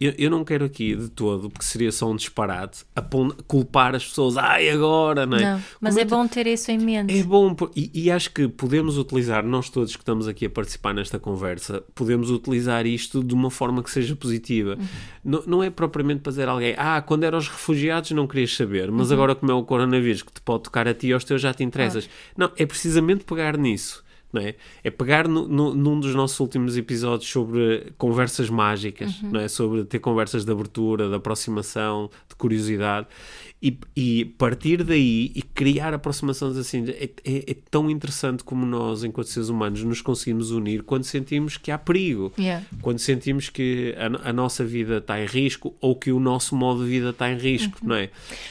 [0.00, 2.84] eu, eu, não quero aqui de todo, porque seria só um disparate,
[3.46, 5.40] culpar as pessoas, ai agora, não é?
[5.40, 7.18] Não, mas é, é bom ter isso em mente.
[7.18, 10.94] É bom, e, e, acho que podemos utilizar, nós todos que estamos aqui a participar
[10.94, 14.76] nesta conversa, podemos utilizar isto de uma forma que seja positiva.
[14.78, 14.86] Uhum.
[15.24, 18.54] Não, não é propriamente para dizer a alguém, ah, quando eram os refugiados não querias
[18.54, 19.14] saber, mas uhum.
[19.14, 21.52] agora como é o coronavírus que te pode tocar a ti e aos teus já
[21.52, 22.08] te interessas.
[22.36, 24.54] Não, é precisamente pegar nisso não é?
[24.84, 29.30] É pegar no, no, num dos nossos últimos episódios sobre conversas mágicas, uhum.
[29.30, 29.48] não é?
[29.48, 33.06] Sobre ter conversas de abertura, de aproximação, de curiosidade
[33.60, 36.84] e, e partir daí e criar aproximações assim.
[36.90, 41.56] É, é, é, tão interessante como nós, enquanto seres humanos, nos conseguimos unir quando sentimos
[41.56, 42.64] que há perigo, yeah.
[42.80, 46.84] quando sentimos que a, a, nossa vida está em risco ou que o nosso modo
[46.84, 47.88] de vida está em risco, uhum.
[47.88, 48.10] não é?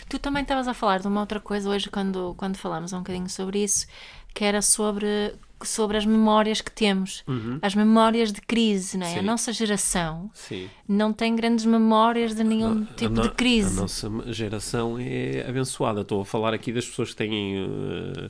[0.10, 3.30] Tu também estavas a falar de uma outra coisa hoje quando, quando falámos um bocadinho
[3.30, 3.88] sobre isso,
[4.34, 5.34] que era sobre
[5.66, 7.60] sobre as memórias que temos, uhum.
[7.62, 9.20] as memórias de crise, não é?
[9.20, 10.70] A nossa geração Sim.
[10.88, 13.78] não tem grandes memórias de nenhum não, tipo no, de crise.
[13.78, 16.02] A nossa geração é abençoada.
[16.02, 18.30] Estou a falar aqui das pessoas que têm uh,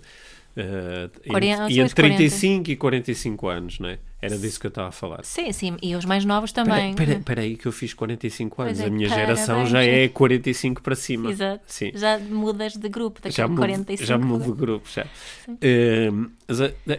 [0.58, 2.72] Uh, 40, entre 35 40.
[2.72, 4.00] e 45 anos, não é?
[4.20, 5.24] Era disso que eu estava a falar.
[5.24, 6.96] Sim, sim, e os mais novos também.
[6.98, 10.96] Espera aí que eu fiz 45 anos, é, a minha geração já é 45 para
[10.96, 11.30] cima.
[11.30, 11.64] Exato.
[11.68, 11.92] Sim.
[11.94, 14.08] Já mudas de grupo, daqui já a 45.
[14.08, 15.06] Já mudo de grupo, já.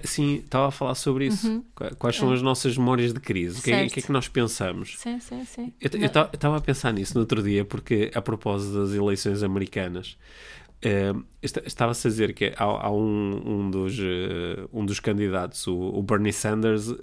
[0.05, 1.49] Sim, uh, estava a falar sobre isso.
[1.49, 1.65] Uhum.
[1.99, 2.35] Quais são é.
[2.35, 3.59] as nossas memórias de crise?
[3.59, 4.95] O que, é, que, é que nós pensamos?
[4.97, 5.73] Sim, sim, sim.
[5.81, 10.17] Eu estava a pensar nisso no outro dia, porque a propósito das eleições americanas,
[10.85, 15.77] Uh, Estava-se a dizer que há, há um, um, dos, uh, um dos candidatos, o,
[15.77, 16.97] o Bernie Sanders, uh,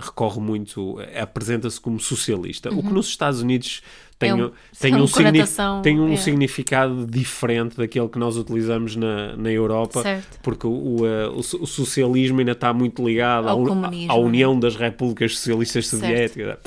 [0.00, 2.78] recorre muito, apresenta-se como socialista, uhum.
[2.78, 2.94] o que uhum.
[2.94, 3.82] nos Estados Unidos
[4.18, 5.06] tem, é um, tem, um,
[5.82, 6.16] tem um é.
[6.16, 10.38] significado diferente daquele que nós utilizamos na, na Europa, certo.
[10.42, 15.36] porque o, o, o, socialismo ainda está muito ligado Ao à, à União das Repúblicas
[15.36, 16.58] Socialistas Soviéticas.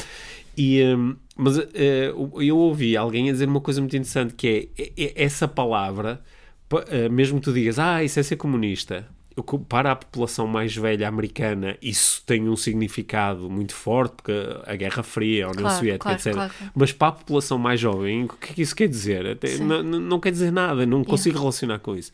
[0.57, 0.81] E,
[1.35, 5.47] mas eu ouvi alguém a dizer uma coisa muito interessante que é, é, é essa
[5.47, 6.21] palavra,
[7.11, 9.07] mesmo que tu digas, ah, isso é ser comunista,
[9.67, 14.31] para a população mais velha americana isso tem um significado muito forte, porque
[14.65, 16.33] a Guerra Fria, a União claro, Soviética, claro, etc.
[16.33, 16.53] Claro.
[16.73, 19.25] Mas para a população mais jovem, o que é que isso quer dizer?
[19.27, 21.41] Até, não, não, quer dizer nada, não consigo yeah.
[21.41, 22.11] relacionar com isso.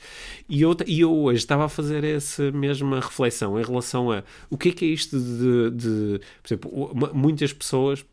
[0.49, 4.57] E eu, e eu hoje estava a fazer essa mesma reflexão em relação a o
[4.57, 8.03] que é que é isto de, de por exemplo, muitas pessoas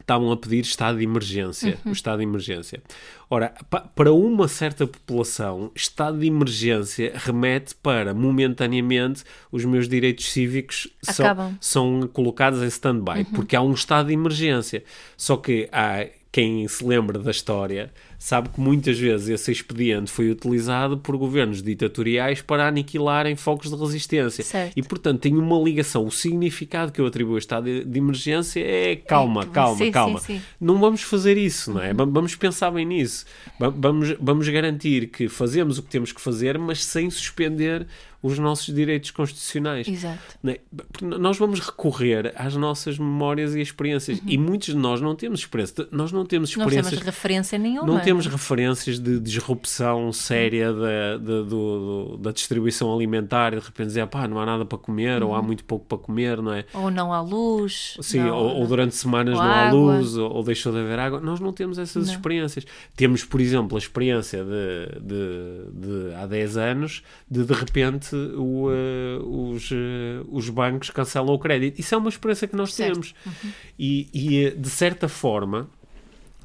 [0.00, 1.90] estavam a pedir estado de emergência, uhum.
[1.90, 2.82] o estado de emergência.
[3.28, 10.30] Ora, pa, para uma certa população, estado de emergência remete para, momentaneamente, os meus direitos
[10.32, 13.24] cívicos são, são, colocados em stand-by, uhum.
[13.26, 14.82] porque há um estado de emergência.
[15.16, 20.30] Só que há quem se lembra da história sabe que muitas vezes esse expediente foi
[20.30, 24.44] utilizado por governos ditatoriais para aniquilarem focos de resistência.
[24.44, 24.72] Certo.
[24.76, 26.04] E, portanto, tem uma ligação.
[26.04, 30.20] O significado que eu atribuo ao estado de emergência é calma, calma, sim, calma.
[30.20, 30.42] Sim, sim.
[30.60, 31.90] Não vamos fazer isso, não é?
[31.92, 32.12] Uhum.
[32.12, 33.24] Vamos pensar bem nisso.
[33.58, 37.86] Vamos, vamos garantir que fazemos o que temos que fazer, mas sem suspender
[38.22, 39.88] os nossos direitos constitucionais.
[39.88, 40.18] Exato.
[40.46, 40.60] É?
[41.02, 44.18] Nós vamos recorrer às nossas memórias e experiências.
[44.18, 44.24] Uhum.
[44.28, 45.88] E muitos de nós não temos experiência.
[45.90, 46.84] Nós não temos experiências.
[46.84, 47.86] Não temos referência nenhuma.
[47.86, 53.50] Não temos referências de disrupção séria da, da, do, da distribuição alimentar.
[53.50, 55.28] De repente dizer, pá, não há nada para comer, uhum.
[55.28, 55.46] ou há uhum.
[55.46, 56.64] muito pouco para comer, não é?
[56.74, 57.96] Ou não há luz.
[58.00, 61.20] Sim, não, ou, ou, durante semanas não há luz, ou, ou, deixou de haver água.
[61.20, 62.14] Nós não temos essas não.
[62.14, 62.66] experiências.
[62.94, 68.68] Temos, por exemplo, a experiência de, de, de há 10 anos de de repente o,
[68.68, 71.78] uh, os, uh, os bancos cancelam o crédito.
[71.78, 72.92] Isso é uma experiência que nós certo.
[72.92, 73.14] temos.
[73.26, 73.50] Uhum.
[73.78, 75.68] E, e, de certa forma,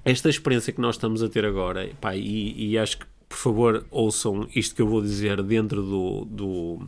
[0.03, 3.85] esta experiência que nós estamos a ter agora, pá, e, e acho que por favor,
[3.91, 6.79] ouçam isto que eu vou dizer dentro do, do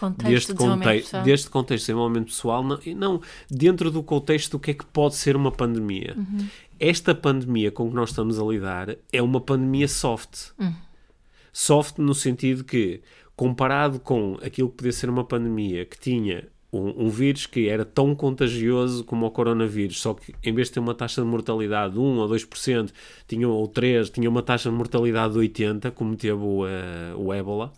[0.00, 4.72] contexto deste, contexto, deste contexto de desenvolvimento pessoal, não, não, dentro do contexto do que
[4.72, 6.14] é que pode ser uma pandemia.
[6.16, 6.48] Uhum.
[6.80, 10.50] Esta pandemia com que nós estamos a lidar é uma pandemia soft.
[10.58, 10.74] Uhum.
[11.52, 13.02] Soft no sentido que
[13.36, 17.84] comparado com aquilo que podia ser uma pandemia que tinha um, um, vírus que era
[17.84, 21.94] tão contagioso como o coronavírus, só que em vez de ter uma taxa de mortalidade
[21.94, 22.90] de 1 ou 2%,
[23.28, 27.32] tinha, ou 3%, tinha uma taxa de mortalidade de 80%, como teve o, uh, o
[27.32, 27.72] ébola.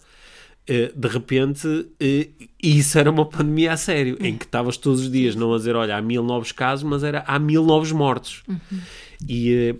[0.70, 5.10] Uh, de repente, uh, isso era uma pandemia a sério, em que estavas todos os
[5.10, 8.44] dias não a dizer, olha, há mil novos casos, mas era há mil novos mortos.
[8.48, 8.80] Uhum.
[9.28, 9.74] E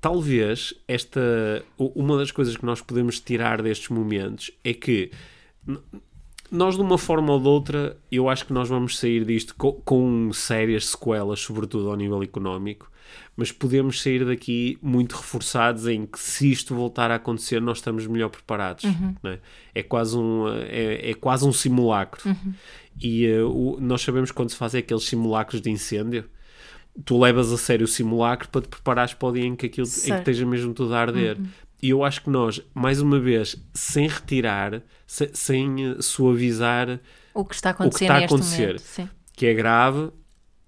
[0.00, 5.10] talvez esta uma das coisas que nós podemos tirar destes momentos é que
[6.50, 9.72] nós de uma forma ou de outra eu acho que nós vamos sair disto com,
[9.72, 12.90] com sérias sequelas sobretudo ao nível económico
[13.36, 18.04] mas podemos sair daqui muito reforçados em que se isto voltar a acontecer nós estamos
[18.08, 19.14] melhor preparados uhum.
[19.24, 19.38] é?
[19.76, 19.82] é?
[19.84, 22.52] quase um é, é, quase um simulacro uhum.
[23.00, 26.24] e uh, o, nós sabemos quando se fazem aqueles simulacros de incêndio
[27.04, 29.86] tu levas a sério o simulacro para te preparares para o dia em que aquilo
[29.86, 31.38] em que esteja mesmo tudo a arder.
[31.38, 31.46] Uhum.
[31.82, 37.00] E eu acho que nós, mais uma vez, sem retirar, se, sem eh, suavizar
[37.34, 38.80] o que está a acontecer, que, está a acontecer
[39.32, 40.10] que é grave,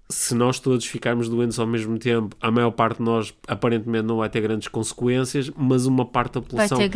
[0.07, 4.17] se nós todos ficarmos doentes ao mesmo tempo, a maior parte de nós aparentemente não
[4.17, 6.89] vai ter grandes consequências, mas uma parte da população ter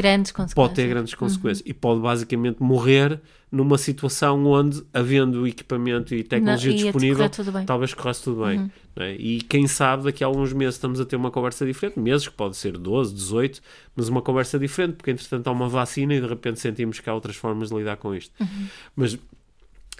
[0.54, 1.72] pode ter grandes consequências uhum.
[1.72, 3.20] e pode basicamente morrer
[3.52, 7.30] numa situação onde, havendo equipamento e tecnologia não, disponível,
[7.66, 8.60] talvez corresse tudo bem.
[8.60, 8.70] Uhum.
[8.96, 9.16] É?
[9.16, 12.34] E quem sabe daqui a alguns meses estamos a ter uma conversa diferente, meses que
[12.34, 13.62] pode ser 12, 18,
[13.96, 17.14] mas uma conversa diferente, porque entretanto há uma vacina e de repente sentimos que há
[17.14, 18.34] outras formas de lidar com isto.
[18.40, 18.68] Uhum.
[18.96, 19.18] Mas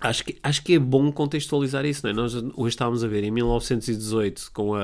[0.02, 2.14] Acho que, acho que é bom contextualizar isso, não é?
[2.14, 4.82] Nós hoje estávamos a ver em 1918 com a,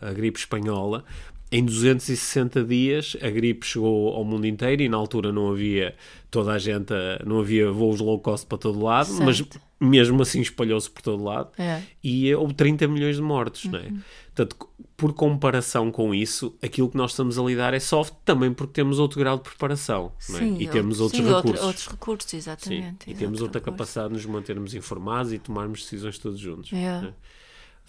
[0.00, 1.04] a, a gripe espanhola,
[1.50, 5.94] em 260 dias a gripe chegou ao mundo inteiro e na altura não havia
[6.30, 6.92] toda a gente,
[7.24, 9.24] não havia voos low cost para todo lado, certo.
[9.24, 9.42] mas
[9.78, 11.82] mesmo assim espalhou-se por todo lado é.
[12.02, 13.72] e houve 30 milhões de mortos, uhum.
[13.72, 13.82] não é?
[13.82, 14.00] Uhum.
[14.34, 18.72] Portanto, por comparação com isso, aquilo que nós estamos a lidar é soft também porque
[18.72, 20.22] temos outro grau de preparação é?
[20.22, 21.50] Sim, e temos outros sim, recursos.
[21.50, 23.04] Outro, outros recursos, exatamente.
[23.04, 23.78] Sim, e temos outra recursos.
[23.78, 26.72] capacidade de nos mantermos informados e tomarmos decisões todos juntos.
[26.72, 26.84] É.
[26.84, 27.12] é?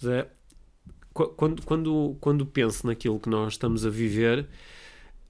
[0.00, 0.28] Mas é,
[1.12, 4.46] quando, quando, quando penso naquilo que nós estamos a viver,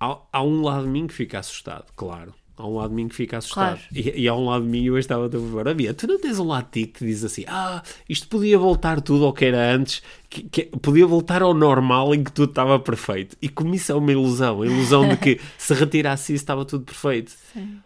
[0.00, 3.06] há, há um lado de mim que fica assustado, claro Há um lado de mim
[3.06, 3.78] que fica assustado.
[3.78, 3.80] Claro.
[3.94, 6.38] E, e há um lado de mim, eu estava a ver, Bia, tu não tens
[6.40, 9.72] um lado de ti que diz assim: ah, isto podia voltar tudo ao que era
[9.72, 13.36] antes, que, que, podia voltar ao normal em que tudo estava perfeito.
[13.40, 16.84] E como isso é uma ilusão, a ilusão de que se retirasse isso estava tudo
[16.84, 17.32] perfeito.
[17.52, 17.80] Sim.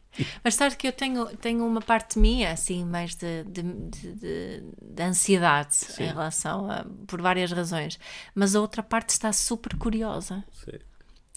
[0.44, 5.02] Mas sabes que eu tenho, tenho uma parte minha, assim, mais de, de, de, de
[5.02, 6.04] ansiedade Sim.
[6.04, 6.84] em relação a.
[7.06, 7.98] por várias razões.
[8.34, 10.44] Mas a outra parte está super curiosa.
[10.52, 10.78] Sim.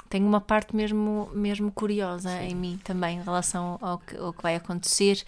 [0.09, 2.47] Tenho uma parte mesmo, mesmo curiosa Sim.
[2.47, 5.23] em mim também em relação ao que, ao que vai acontecer,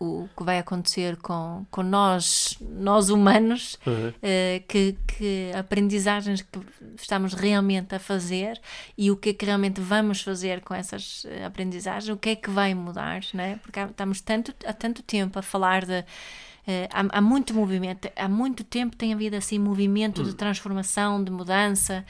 [0.00, 4.10] o que vai acontecer com, com nós, nós humanos, uhum.
[4.10, 6.60] uh, que, que aprendizagens que
[6.96, 8.60] estamos realmente a fazer
[8.96, 12.36] e o que é que realmente vamos fazer com essas eh, aprendizagens, o que é
[12.36, 13.58] que vai mudar, né?
[13.62, 16.04] porque há, estamos tanto, há tanto tempo a falar de.
[16.68, 20.34] Uh, há, há, muito movimento, há muito tempo tem havido assim movimento de hum.
[20.34, 22.04] transformação, de mudança,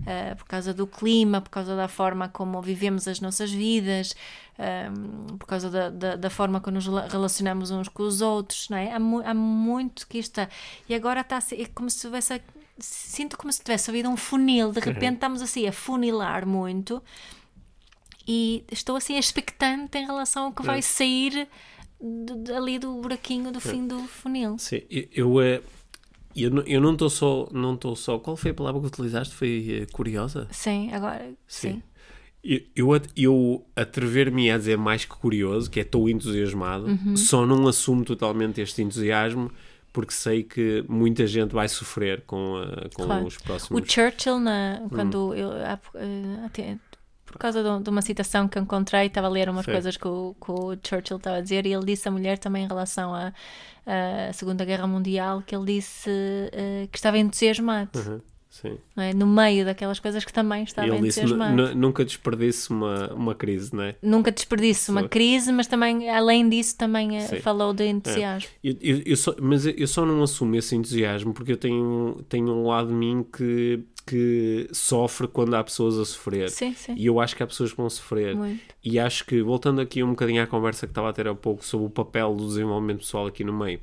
[0.00, 4.14] uh, por causa do clima, por causa da forma como vivemos as nossas vidas,
[4.58, 8.76] um, por causa da, da, da, forma como nos relacionamos uns com os outros, não
[8.76, 8.92] é?
[8.92, 10.46] Há, mu há muito que está.
[10.86, 12.38] E agora está é como se tivesse.
[12.78, 15.14] Sinto como se tivesse havido um funil, de repente uhum.
[15.14, 17.02] estamos assim a funilar muito
[18.26, 21.48] e estou assim expectante em relação ao que vai sair
[22.02, 24.58] de, ali do buraquinho do fim do funil.
[24.58, 25.62] Sim, eu, eu,
[26.34, 28.18] eu, eu não estou só, não estou só.
[28.18, 29.34] Qual foi a palavra que utilizaste?
[29.34, 30.48] Foi uh, curiosa?
[30.50, 31.70] Sim, agora sim.
[31.70, 31.82] sim.
[32.42, 37.16] Eu, eu, eu atrever-me a dizer mais que curioso, que é estou entusiasmado, uhum.
[37.16, 39.50] só não assumo totalmente este entusiasmo
[39.92, 43.26] porque sei que muita gente vai sofrer com, uh, com claro.
[43.26, 43.82] os próximos.
[43.82, 45.34] O Churchill, na, quando hum.
[45.34, 45.50] eu,
[47.32, 49.72] por causa de, de, uma citação que encontrei, estava a ler umas Sim.
[49.72, 52.64] coisas que o, que o, Churchill estava a dizer, e ele disse à mulher também
[52.64, 53.32] em relação à,
[53.86, 57.90] à Segunda Guerra Mundial, que ele disse uh, que estava entusiasmado.
[57.98, 58.20] Uhum.
[58.52, 58.76] Sim.
[58.98, 59.14] É?
[59.14, 61.22] No meio daquelas coisas que também estava Ele disse,
[61.74, 63.96] nunca desperdice uma, uma crise, não é?
[64.02, 67.40] Nunca desperdice uma crise, mas também, além disso, também eh, Sim.
[67.40, 68.50] falou de entusiasmo.
[68.62, 68.68] É.
[68.68, 72.52] Eu, eu, eu só, mas eu só não assumo esse entusiasmo porque eu tenho, tenho
[72.52, 76.50] um lado de mim que, que sofre quando há pessoas a sofrer.
[76.50, 76.94] Sim, sim.
[76.96, 78.34] E eu acho que há pessoas que vão sofrer.
[78.36, 78.62] Muito.
[78.84, 81.64] E acho que, voltando aqui um bocadinho à conversa que estava a ter há pouco
[81.64, 83.80] sobre o papel do desenvolvimento pessoal aqui no meio,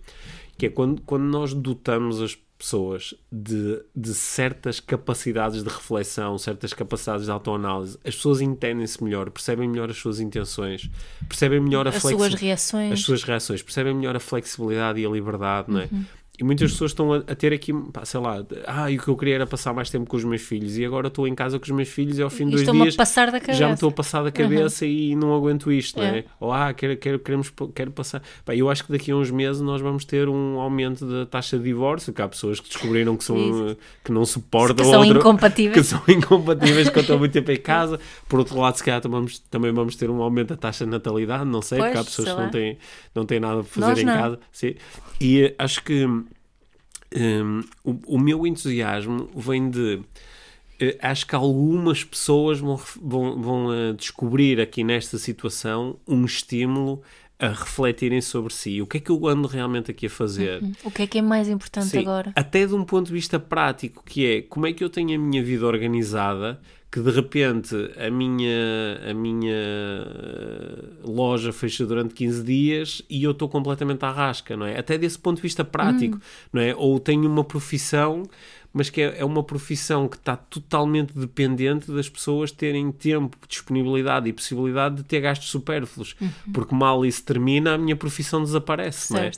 [0.57, 6.73] que é quando, quando nós dotamos as pessoas de, de certas capacidades de reflexão, certas
[6.73, 10.89] capacidades de autoanálise, as pessoas entendem-se melhor, percebem melhor as suas intenções,
[11.25, 15.09] percebem melhor a as suas reações, as suas reações, percebem melhor a flexibilidade e a
[15.09, 15.87] liberdade, não é?
[15.89, 16.05] Uhum.
[16.39, 19.09] E muitas pessoas estão a, a ter aqui, pá, sei lá, ah, e o que
[19.09, 21.59] eu queria era passar mais tempo com os meus filhos e agora estou em casa
[21.59, 22.95] com os meus filhos e ao fim de dois dias
[23.57, 24.91] já me estou a passar da cabeça uhum.
[24.91, 26.07] e não aguento isto, é.
[26.07, 26.23] não é?
[26.39, 28.21] Ou ah, quero, quero, queremos, quero passar.
[28.45, 31.57] Pá, eu acho que daqui a uns meses nós vamos ter um aumento da taxa
[31.57, 35.75] de divórcio, que há pessoas que descobriram que, são, que não suportam que são incompatíveis.
[35.75, 37.99] que são incompatíveis quando estão muito tempo em casa.
[38.29, 40.91] Por outro lado, se calhar também vamos, também vamos ter um aumento da taxa de
[40.91, 42.77] natalidade, não sei, pois, porque há pessoas que não têm,
[43.13, 44.13] não têm nada para fazer nós em não.
[44.13, 44.39] casa.
[44.53, 44.75] Sim.
[45.19, 46.07] E acho que
[47.15, 50.01] um, o, o, meu entusiasmo vem de.
[50.81, 57.01] Uh, acho que algumas pessoas vão, vão, vão uh, descobrir aqui nesta situação um estímulo
[57.39, 58.81] a refletirem sobre si.
[58.81, 60.61] O que é que eu ando realmente aqui a fazer?
[60.61, 60.73] Uhum.
[60.83, 62.33] O que é que é mais importante Sim, agora?
[62.35, 65.17] Até de um ponto de vista prático, que é como é que eu tenho a
[65.17, 66.59] minha vida organizada
[66.91, 73.31] que de repente a minha, a minha eh, loja fecha durante 15 dias e eu
[73.31, 74.77] estou completamente à rasca, não é?
[74.77, 76.21] Até desse ponto de vista prático, hum.
[76.53, 76.75] não é?
[76.75, 78.23] Ou tenho uma profissão,
[78.73, 84.27] mas que é, é uma profissão que está totalmente dependente das pessoas terem tempo, disponibilidade
[84.27, 86.29] e possibilidade de ter gastos supérfluos, uhum.
[86.53, 89.13] porque mal isso termina, a minha profissão desaparece, certo.
[89.13, 89.31] não é?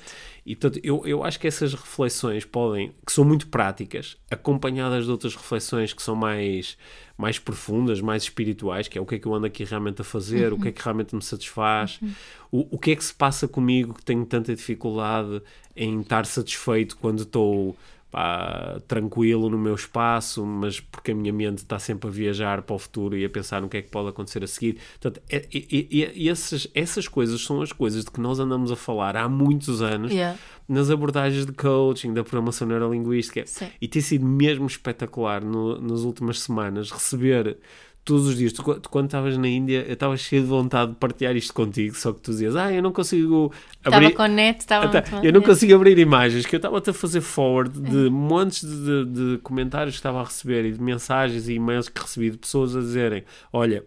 [0.45, 5.11] E portanto, eu, eu acho que essas reflexões podem, que são muito práticas, acompanhadas de
[5.11, 6.77] outras reflexões que são mais,
[7.15, 10.03] mais profundas, mais espirituais, que é o que é que eu ando aqui realmente a
[10.03, 10.57] fazer, uhum.
[10.57, 12.13] o que é que realmente me satisfaz, uhum.
[12.51, 15.41] o, o que é que se passa comigo que tenho tanta dificuldade
[15.75, 17.77] em estar satisfeito quando estou
[18.11, 22.75] pá, tranquilo no meu espaço, mas porque a minha mente está sempre a viajar para
[22.75, 24.77] o futuro e a pensar no que é que pode acontecer a seguir.
[24.99, 28.75] Portanto, é, é, é, essas, essas coisas são as coisas de que nós andamos a
[28.75, 30.37] falar há muitos anos yeah.
[30.67, 33.45] nas abordagens de coaching, da programação neurolinguística.
[33.47, 33.69] Sim.
[33.81, 37.57] E tem sido mesmo espetacular no, nas últimas semanas receber
[38.03, 38.53] todos os dias.
[38.53, 41.95] Tu, tu quando estavas na Índia, eu estava cheio de vontade de partilhar isto contigo,
[41.95, 43.51] só que tu dizias, ah, eu não consigo
[43.83, 44.07] abrir...
[44.07, 44.85] Estava com net, estava...
[44.85, 48.09] Até, eu não consigo abrir imagens, que eu estava a fazer forward de é.
[48.09, 52.01] montes de, de, de, comentários que estava a receber e de mensagens e e-mails que
[52.01, 53.83] recebi de pessoas a dizerem, olha...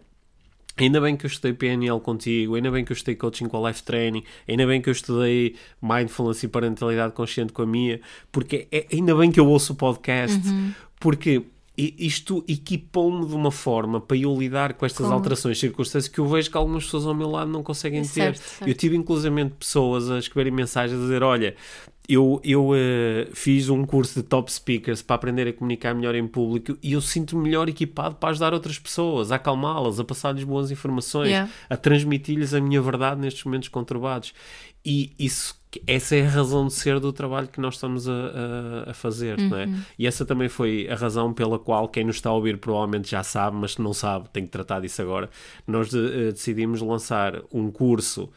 [0.77, 3.69] Ainda bem que eu estudei PNL contigo, ainda bem que eu estudei coaching com a
[3.69, 8.01] Life Training, ainda bem que eu estudei Mindfulness e Parentalidade Consciente com a minha,
[8.33, 10.73] porque é, ainda bem que eu ouço o podcast, uhum.
[10.99, 11.45] porque
[11.77, 15.13] e isto equipou-me de uma forma para eu lidar com estas Como?
[15.15, 18.09] alterações circunstâncias que eu vejo que algumas pessoas ao meu lado não conseguem ter.
[18.09, 18.69] Certo, certo.
[18.69, 21.57] Eu tive inclusivamente pessoas a escreverem mensagens a dizer: Olha,
[22.09, 26.27] eu, eu eh, fiz um curso de top speakers para aprender a comunicar melhor em
[26.29, 30.71] público e eu sinto-me melhor equipado para ajudar outras pessoas, a acalmá-las, a passar-lhes boas
[30.71, 31.51] informações, Yeah.
[31.69, 34.33] a transmitir-lhes a minha verdade nestes momentos conturbados.
[34.85, 38.91] E isso, essa é a razão de ser do trabalho que nós estamos a, a,
[38.91, 39.69] a fazer, não é?
[39.99, 43.23] E essa também foi a razão pela qual quem nos está a ouvir provavelmente já
[43.23, 45.29] sabe, mas se não sabe, tem que tratar disso agora.
[45.67, 48.29] Nós de- eh, decidimos lançar um curso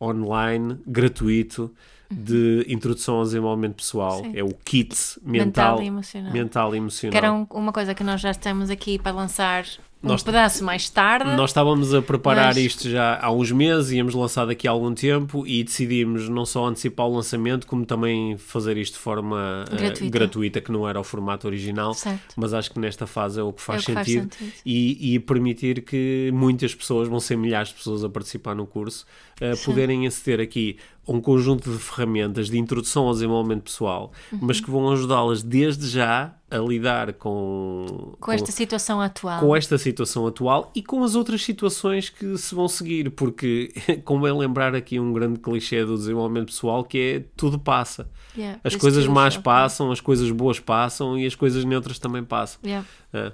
[0.00, 1.72] online, gratuito,
[2.10, 4.20] de introdução ao desenvolvimento pessoal.
[4.20, 4.32] Sim.
[4.36, 5.46] É o KITS Mental
[5.78, 6.32] Mental, e Emocional.
[6.32, 7.10] mental e Emocional.
[7.12, 9.64] Que era um- uma coisa que nós já estamos aqui para lançar
[10.02, 11.36] um Nós- pedaço mais tarde.
[11.36, 14.92] Nós estávamos a preparar Mas- isto já há uns meses, íamos lançar daqui a algum
[14.94, 19.76] tempo e decidimos não só antecipar o lançamento, como também fazer isto de forma eh,
[19.76, 20.10] Gratuita.
[20.10, 21.94] gratuita, que não era o formato original.
[21.94, 22.34] Certo.
[22.36, 24.52] Mas acho que nesta fase é o que faz É o que faz sentido, sentido.
[24.66, 29.06] E, e permitir que muitas pessoas, vão ser milhares de pessoas a participar no curso,
[29.42, 30.76] eh, poderem aceder aqui
[31.06, 34.64] a um conjunto de ferramentas de introdução ao desenvolvimento pessoal, mas Uhum.
[34.64, 39.40] que vão ajudá-las desde já a lidar com, Com esta situação atual.
[39.40, 43.72] com esta situação atual e com as outras situações que se vão seguir, porque
[44.04, 48.08] convém lembrar aqui um grande clichê do desenvolvimento pessoal que é tudo passa.
[48.36, 52.60] Yeah, As coisas más passam, as coisas boas passam e as coisas neutras também passam.
[52.62, 52.68] pass.
[52.70, 52.86] Yeah.
[53.12, 53.32] É.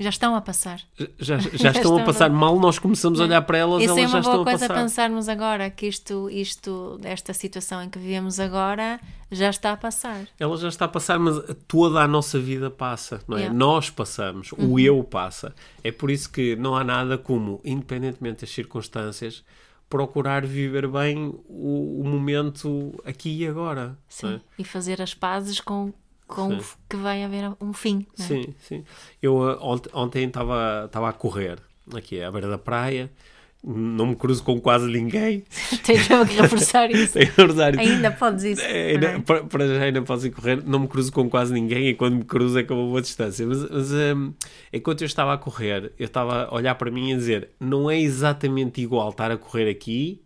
[0.00, 0.80] Já estão a passar.
[1.18, 1.70] Já, já estão a
[2.00, 4.18] estão passar a- mal, nós começamos a olhar para elas, Isso elas é já uma
[4.20, 4.82] estão boa a coisa a passar.
[4.82, 8.98] pensarmos agora, que isto, isto, esta situação em que vivemos agora,
[9.30, 10.26] já está a passar.
[10.38, 11.36] Ela já está a passar, mas
[11.68, 13.40] toda a nossa vida passa, não é?
[13.42, 13.56] Yeah.
[13.58, 15.54] Nós passamos, o eu passa.
[15.84, 19.44] É por isso que não há nada como, independentemente das circunstâncias,
[19.88, 23.96] procurar viver bem o, o momento aqui e agora.
[24.22, 24.32] não é?
[24.36, 24.40] Sim.
[24.58, 25.92] E fazer as pazes com,
[26.30, 26.66] com Sim.
[26.88, 28.06] que vai haver um fim.
[28.18, 28.28] não é?
[28.28, 28.84] Sim, sim.
[29.20, 31.58] Eu ont- ontem estava estava a correr
[31.94, 33.10] aqui à beira da praia,
[33.62, 35.44] não me cruzo com quase ninguém.
[35.84, 37.12] Tens que reforçar isso.
[37.12, 37.78] Tenho a verdade.
[37.78, 38.62] Ainda podes isso.
[38.62, 39.10] É, não é?
[39.12, 41.94] ainda- para, para já ainda posso ir correr, não me cruzo com quase ninguém e
[41.94, 43.46] quando me cruzo é com uma boa distância.
[43.46, 44.32] Mas, mas, hum,
[44.72, 47.90] enquanto eu estava a correr, eu estava a olhar para mim e a dizer: não
[47.90, 50.22] é exatamente igual estar a correr aqui,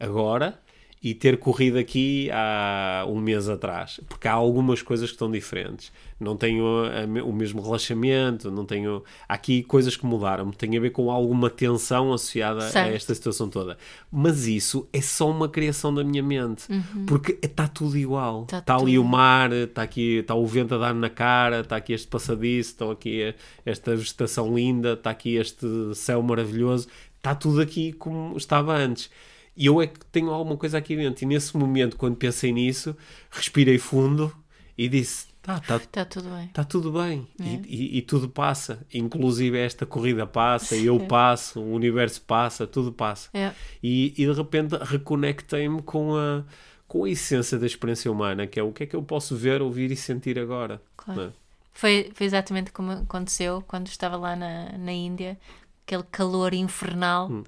[0.00, 0.58] agora,
[1.02, 5.90] e ter corrido aqui há um mês atrás, porque há algumas coisas que estão diferentes.
[6.20, 9.02] Não tenho a o mesmo relaxamento, não tenho.
[9.28, 12.94] Há aqui coisas que mudaram, tem a ver com alguma tensão associada a Certo.
[12.94, 13.76] esta situação toda.
[14.12, 16.66] Mas isso é só uma criação da minha mente,
[17.08, 18.40] porque está tudo igual.
[18.40, 18.44] Uhum.
[18.46, 19.00] Tá Está ali tudo.
[19.00, 22.70] o mar, está aqui, está o vento a dar na cara, está aqui este passadiço,
[22.70, 23.34] estão aqui
[23.66, 26.86] esta vegetação linda, está aqui este céu maravilhoso,
[27.16, 29.10] está tudo aqui como estava antes.
[29.56, 31.24] E eu é que tenho alguma coisa aqui dentro.
[31.24, 32.96] E nesse momento, quando pensei nisso,
[33.30, 34.34] respirei fundo
[34.78, 36.44] e disse: tá, tá, Está tudo bem.
[36.46, 37.44] está tudo bem É.
[37.44, 38.86] e, e- e tudo passa.
[38.94, 43.28] Inclusive esta corrida passa, eu passo, o universo passa, tudo passa.
[43.34, 43.52] É.
[43.82, 46.44] E, e de repente reconectei-me com a,
[46.88, 49.60] com a essência da experiência humana, que é o que é que eu posso ver,
[49.60, 50.80] ouvir e sentir agora.
[50.96, 51.20] Claro.
[51.22, 51.30] é?
[51.74, 55.38] Foi, foi exatamente como aconteceu quando estava lá na, na Índia,
[55.86, 57.30] aquele calor infernal.
[57.30, 57.44] Hum.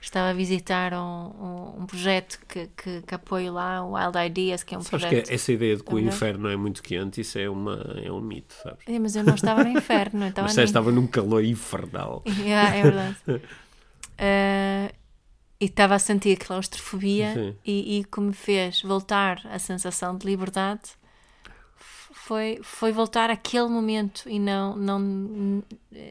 [0.00, 4.62] Estava a visitar um, um, um projeto que, que, que apoio lá, o Wild Ideas,
[4.62, 5.26] que é um Sabes projeto.
[5.28, 6.06] que essa ideia de que o Uhum.
[6.06, 7.74] inferno é muito quente, isso é, uma,
[8.04, 8.78] é um mito, sabes?
[8.86, 12.22] É, mas eu não estava no inferno, estava Mas você estava num calor infernal.
[12.38, 13.16] Yeah, é verdade.
[14.20, 14.92] Eh,
[15.60, 20.80] e estava a sentir claustrofobia e, e que me fez voltar a sensação de liberdade
[22.28, 25.64] foi, foi voltar àquele momento e não, não,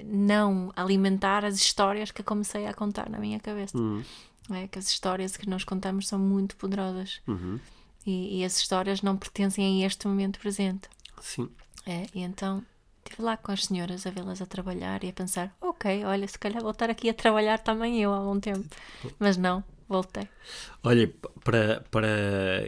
[0.03, 3.77] não alimentar as histórias que comecei a contar na minha cabeça.
[3.77, 4.03] Hum,
[4.49, 7.59] É que as histórias que nós contamos são muito poderosas uhum.
[8.03, 10.89] e, e as histórias não pertencem a este momento presente.
[11.21, 11.49] Sim.
[11.85, 12.65] É, e então
[13.05, 16.39] estive lá com as senhoras a vê-las a trabalhar e a pensar: ok, olha, se
[16.39, 18.67] calhar vou estar aqui a trabalhar também eu há algum tempo.
[19.19, 20.27] Mas não, voltei.
[20.83, 21.11] Olha,
[21.43, 22.07] para, para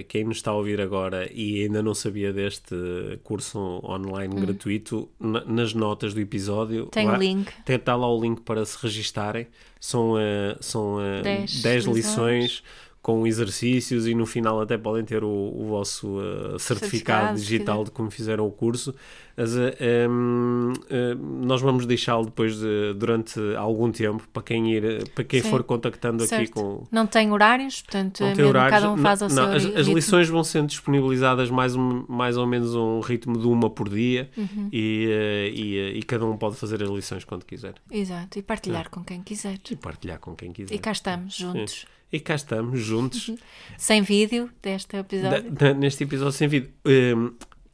[0.08, 2.76] quem nos está a ouvir agora e ainda não sabia deste
[3.24, 6.90] curso online gratuito, na- nas notas do episódio Hum.
[6.90, 7.52] Tem lá- link.
[7.66, 9.48] tem- Está lá o link para se registarem.
[9.80, 12.64] São, eh, são eh, Dez 10 lições.
[13.02, 17.84] com exercícios e no final até podem ter o, o vosso eh, certificado, Certificado, digital
[17.86, 18.94] de como fizeram o curso.
[19.40, 24.84] Mas, eh, em, eh, nós vamos deixá-lo depois de, durante algum tempo para quem ir,
[24.84, 25.50] eh, para quem Sim.
[25.50, 26.52] for contactando aqui Certo.
[26.52, 28.72] com, Não tem horários, portanto, não é tem horários.
[28.82, 29.96] cada um faz ao Não, seu as, as ritmo.
[29.96, 34.30] lições vão sendo disponibilizadas mais, um, mais ou menos um ritmo de uma por dia
[34.36, 34.68] Uhum.
[34.74, 39.02] e, e, e cada um pode fazer as lições quando quiser Exato, e partilhar com
[39.06, 39.58] quem quiser.
[39.72, 40.76] e partilhar com quem quiser.
[40.76, 41.86] E cá estamos, juntos.
[42.12, 43.32] E cá estamos juntos
[43.78, 45.52] Sem vídeo deste episódio.
[45.52, 46.72] da- da- neste episódio sem vídeo.
[46.86, 47.32] Hum,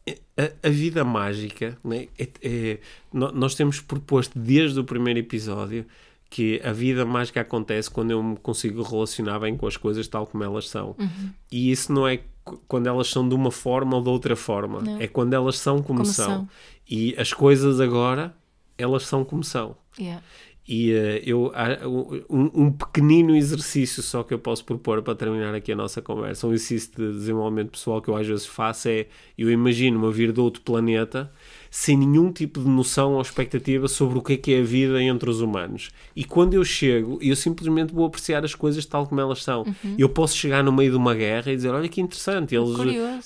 [0.07, 2.07] a, a vida mágica, né?
[2.17, 2.79] é, é,
[3.11, 5.85] nós temos proposto desde o primeiro episódio
[6.29, 10.27] que a vida mágica acontece quando eu me consigo relacionar bem com as coisas tal
[10.27, 10.95] como elas são.
[10.99, 11.29] Uhum.
[11.51, 12.19] E isso não é
[12.67, 15.01] quando elas são de uma forma ou de outra forma, não.
[15.01, 16.25] é quando elas são como, como são.
[16.25, 16.49] são.
[16.87, 18.35] E as coisas agora,
[18.77, 19.75] elas são como são.
[19.97, 20.21] Yeah.
[20.67, 21.51] E uh, eu,
[22.27, 26.47] um, um, pequenino exercício só que eu posso propor para terminar aqui a nossa conversa,
[26.47, 29.05] um exercício de desenvolvimento pessoal que eu às vezes faço é,
[29.37, 31.31] eu imagino-me vir de outro planeta
[31.77, 35.03] sem nenhum tipo de noção ou expectativa sobre o que é que é a vida
[35.03, 35.89] entre os humanos.
[36.15, 39.63] E quando eu chego, eu simplesmente vou apreciar as coisas tal como elas são.
[39.63, 39.95] Uhum.
[39.97, 42.69] Eu posso chegar no meio de uma guerra e dizer, olha que interessante, eles,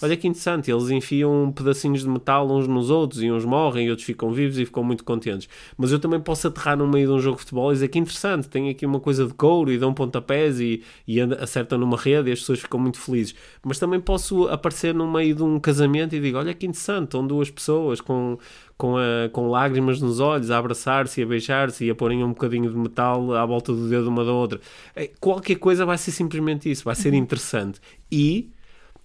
[0.02, 3.92] olha que interessante, eles enfiam pedacinhos de metal uns nos outros e uns morrem e
[3.92, 5.48] outros ficam vivos e ficam muito contentes.
[5.78, 8.00] Mas eu também posso aterrar no meio de um jogo de futebol e dizer que
[8.00, 12.32] interessante, tem aqui uma coisa de couro e dão pontapés e, e acertam numa rede
[12.32, 13.36] e as pessoas ficam muito felizes.
[13.64, 17.28] Mas também posso aparecer no meio de um casamento e digo, olha que interessante, estão
[17.28, 18.39] duas pessoas com
[18.78, 22.30] com, a, com lágrimas nos olhos, a abraçar-se e a beijar-se e a porem um
[22.30, 24.62] bocadinho de metal à volta do dedo uma da outra.
[24.96, 27.20] É, qualquer coisa vai ser simplesmente isso, vai ser uhum.
[27.20, 27.82] interessante.
[28.12, 28.50] E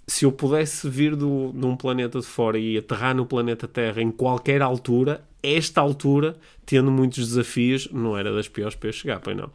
[0.07, 4.03] se eu pudesse vir do, de um planeta de fora e aterrar no planeta Terra
[4.03, 9.21] em qualquer altura, esta altura, tendo muitos desafios, não era das piores para eu chegar,
[9.21, 9.51] pois não.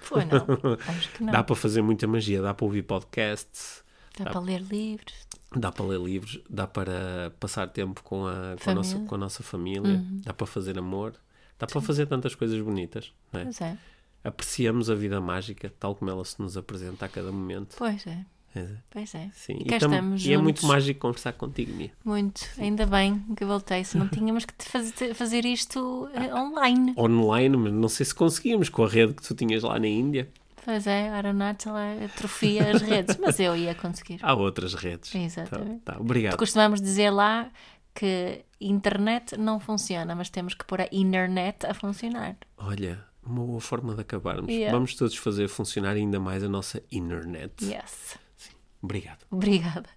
[0.00, 0.38] Foi, não.
[0.86, 1.32] Acho que não.
[1.32, 3.82] Dá para fazer muita magia, dá para ouvir podcasts.
[4.18, 5.23] Dá, dá para ler livros.
[5.56, 9.18] Dá para ler livros, dá para passar tempo com a, com a, nossa, com a
[9.18, 10.20] nossa família, uhum.
[10.24, 11.12] dá para fazer amor,
[11.58, 11.72] dá Sim.
[11.72, 13.12] para fazer tantas coisas bonitas.
[13.32, 13.44] Não é?
[13.44, 13.78] Pois é.
[14.24, 17.76] Apreciamos a vida mágica tal como ela se nos apresenta a cada momento.
[17.76, 18.24] Pois é.
[18.56, 18.68] É.
[18.88, 19.30] Pois é.
[19.34, 19.58] Sim.
[19.64, 21.90] E, estamos e é muito mágico conversar contigo, Mia.
[22.04, 22.40] Muito.
[22.56, 23.82] Ainda bem que voltei.
[23.82, 26.94] Se não tínhamos que fazer, fazer isto uh, online.
[26.96, 30.28] Online, mas não sei se conseguíamos com a rede que tu tinhas lá na Índia.
[30.64, 31.72] Pois é, a Aeronáutica
[32.04, 34.18] atrofia as redes, mas eu ia conseguir.
[34.22, 35.14] Há outras redes.
[35.14, 35.82] Exatamente.
[35.82, 36.38] Tá, tá, obrigado.
[36.38, 37.50] Costumamos dizer lá
[37.94, 42.36] que internet não funciona, mas temos que pôr a internet a funcionar.
[42.56, 44.48] Olha, uma boa forma de acabarmos.
[44.48, 44.72] Yeah.
[44.74, 47.62] Vamos todos fazer funcionar ainda mais a nossa internet.
[47.62, 48.18] Yes.
[48.36, 48.52] Sim.
[48.82, 49.18] Obrigado.
[49.30, 49.88] Obrigada.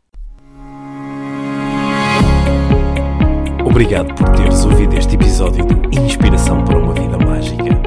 [3.65, 7.86] Obrigado por teres ouvido este episódio de Inspiração para uma Vida Mágica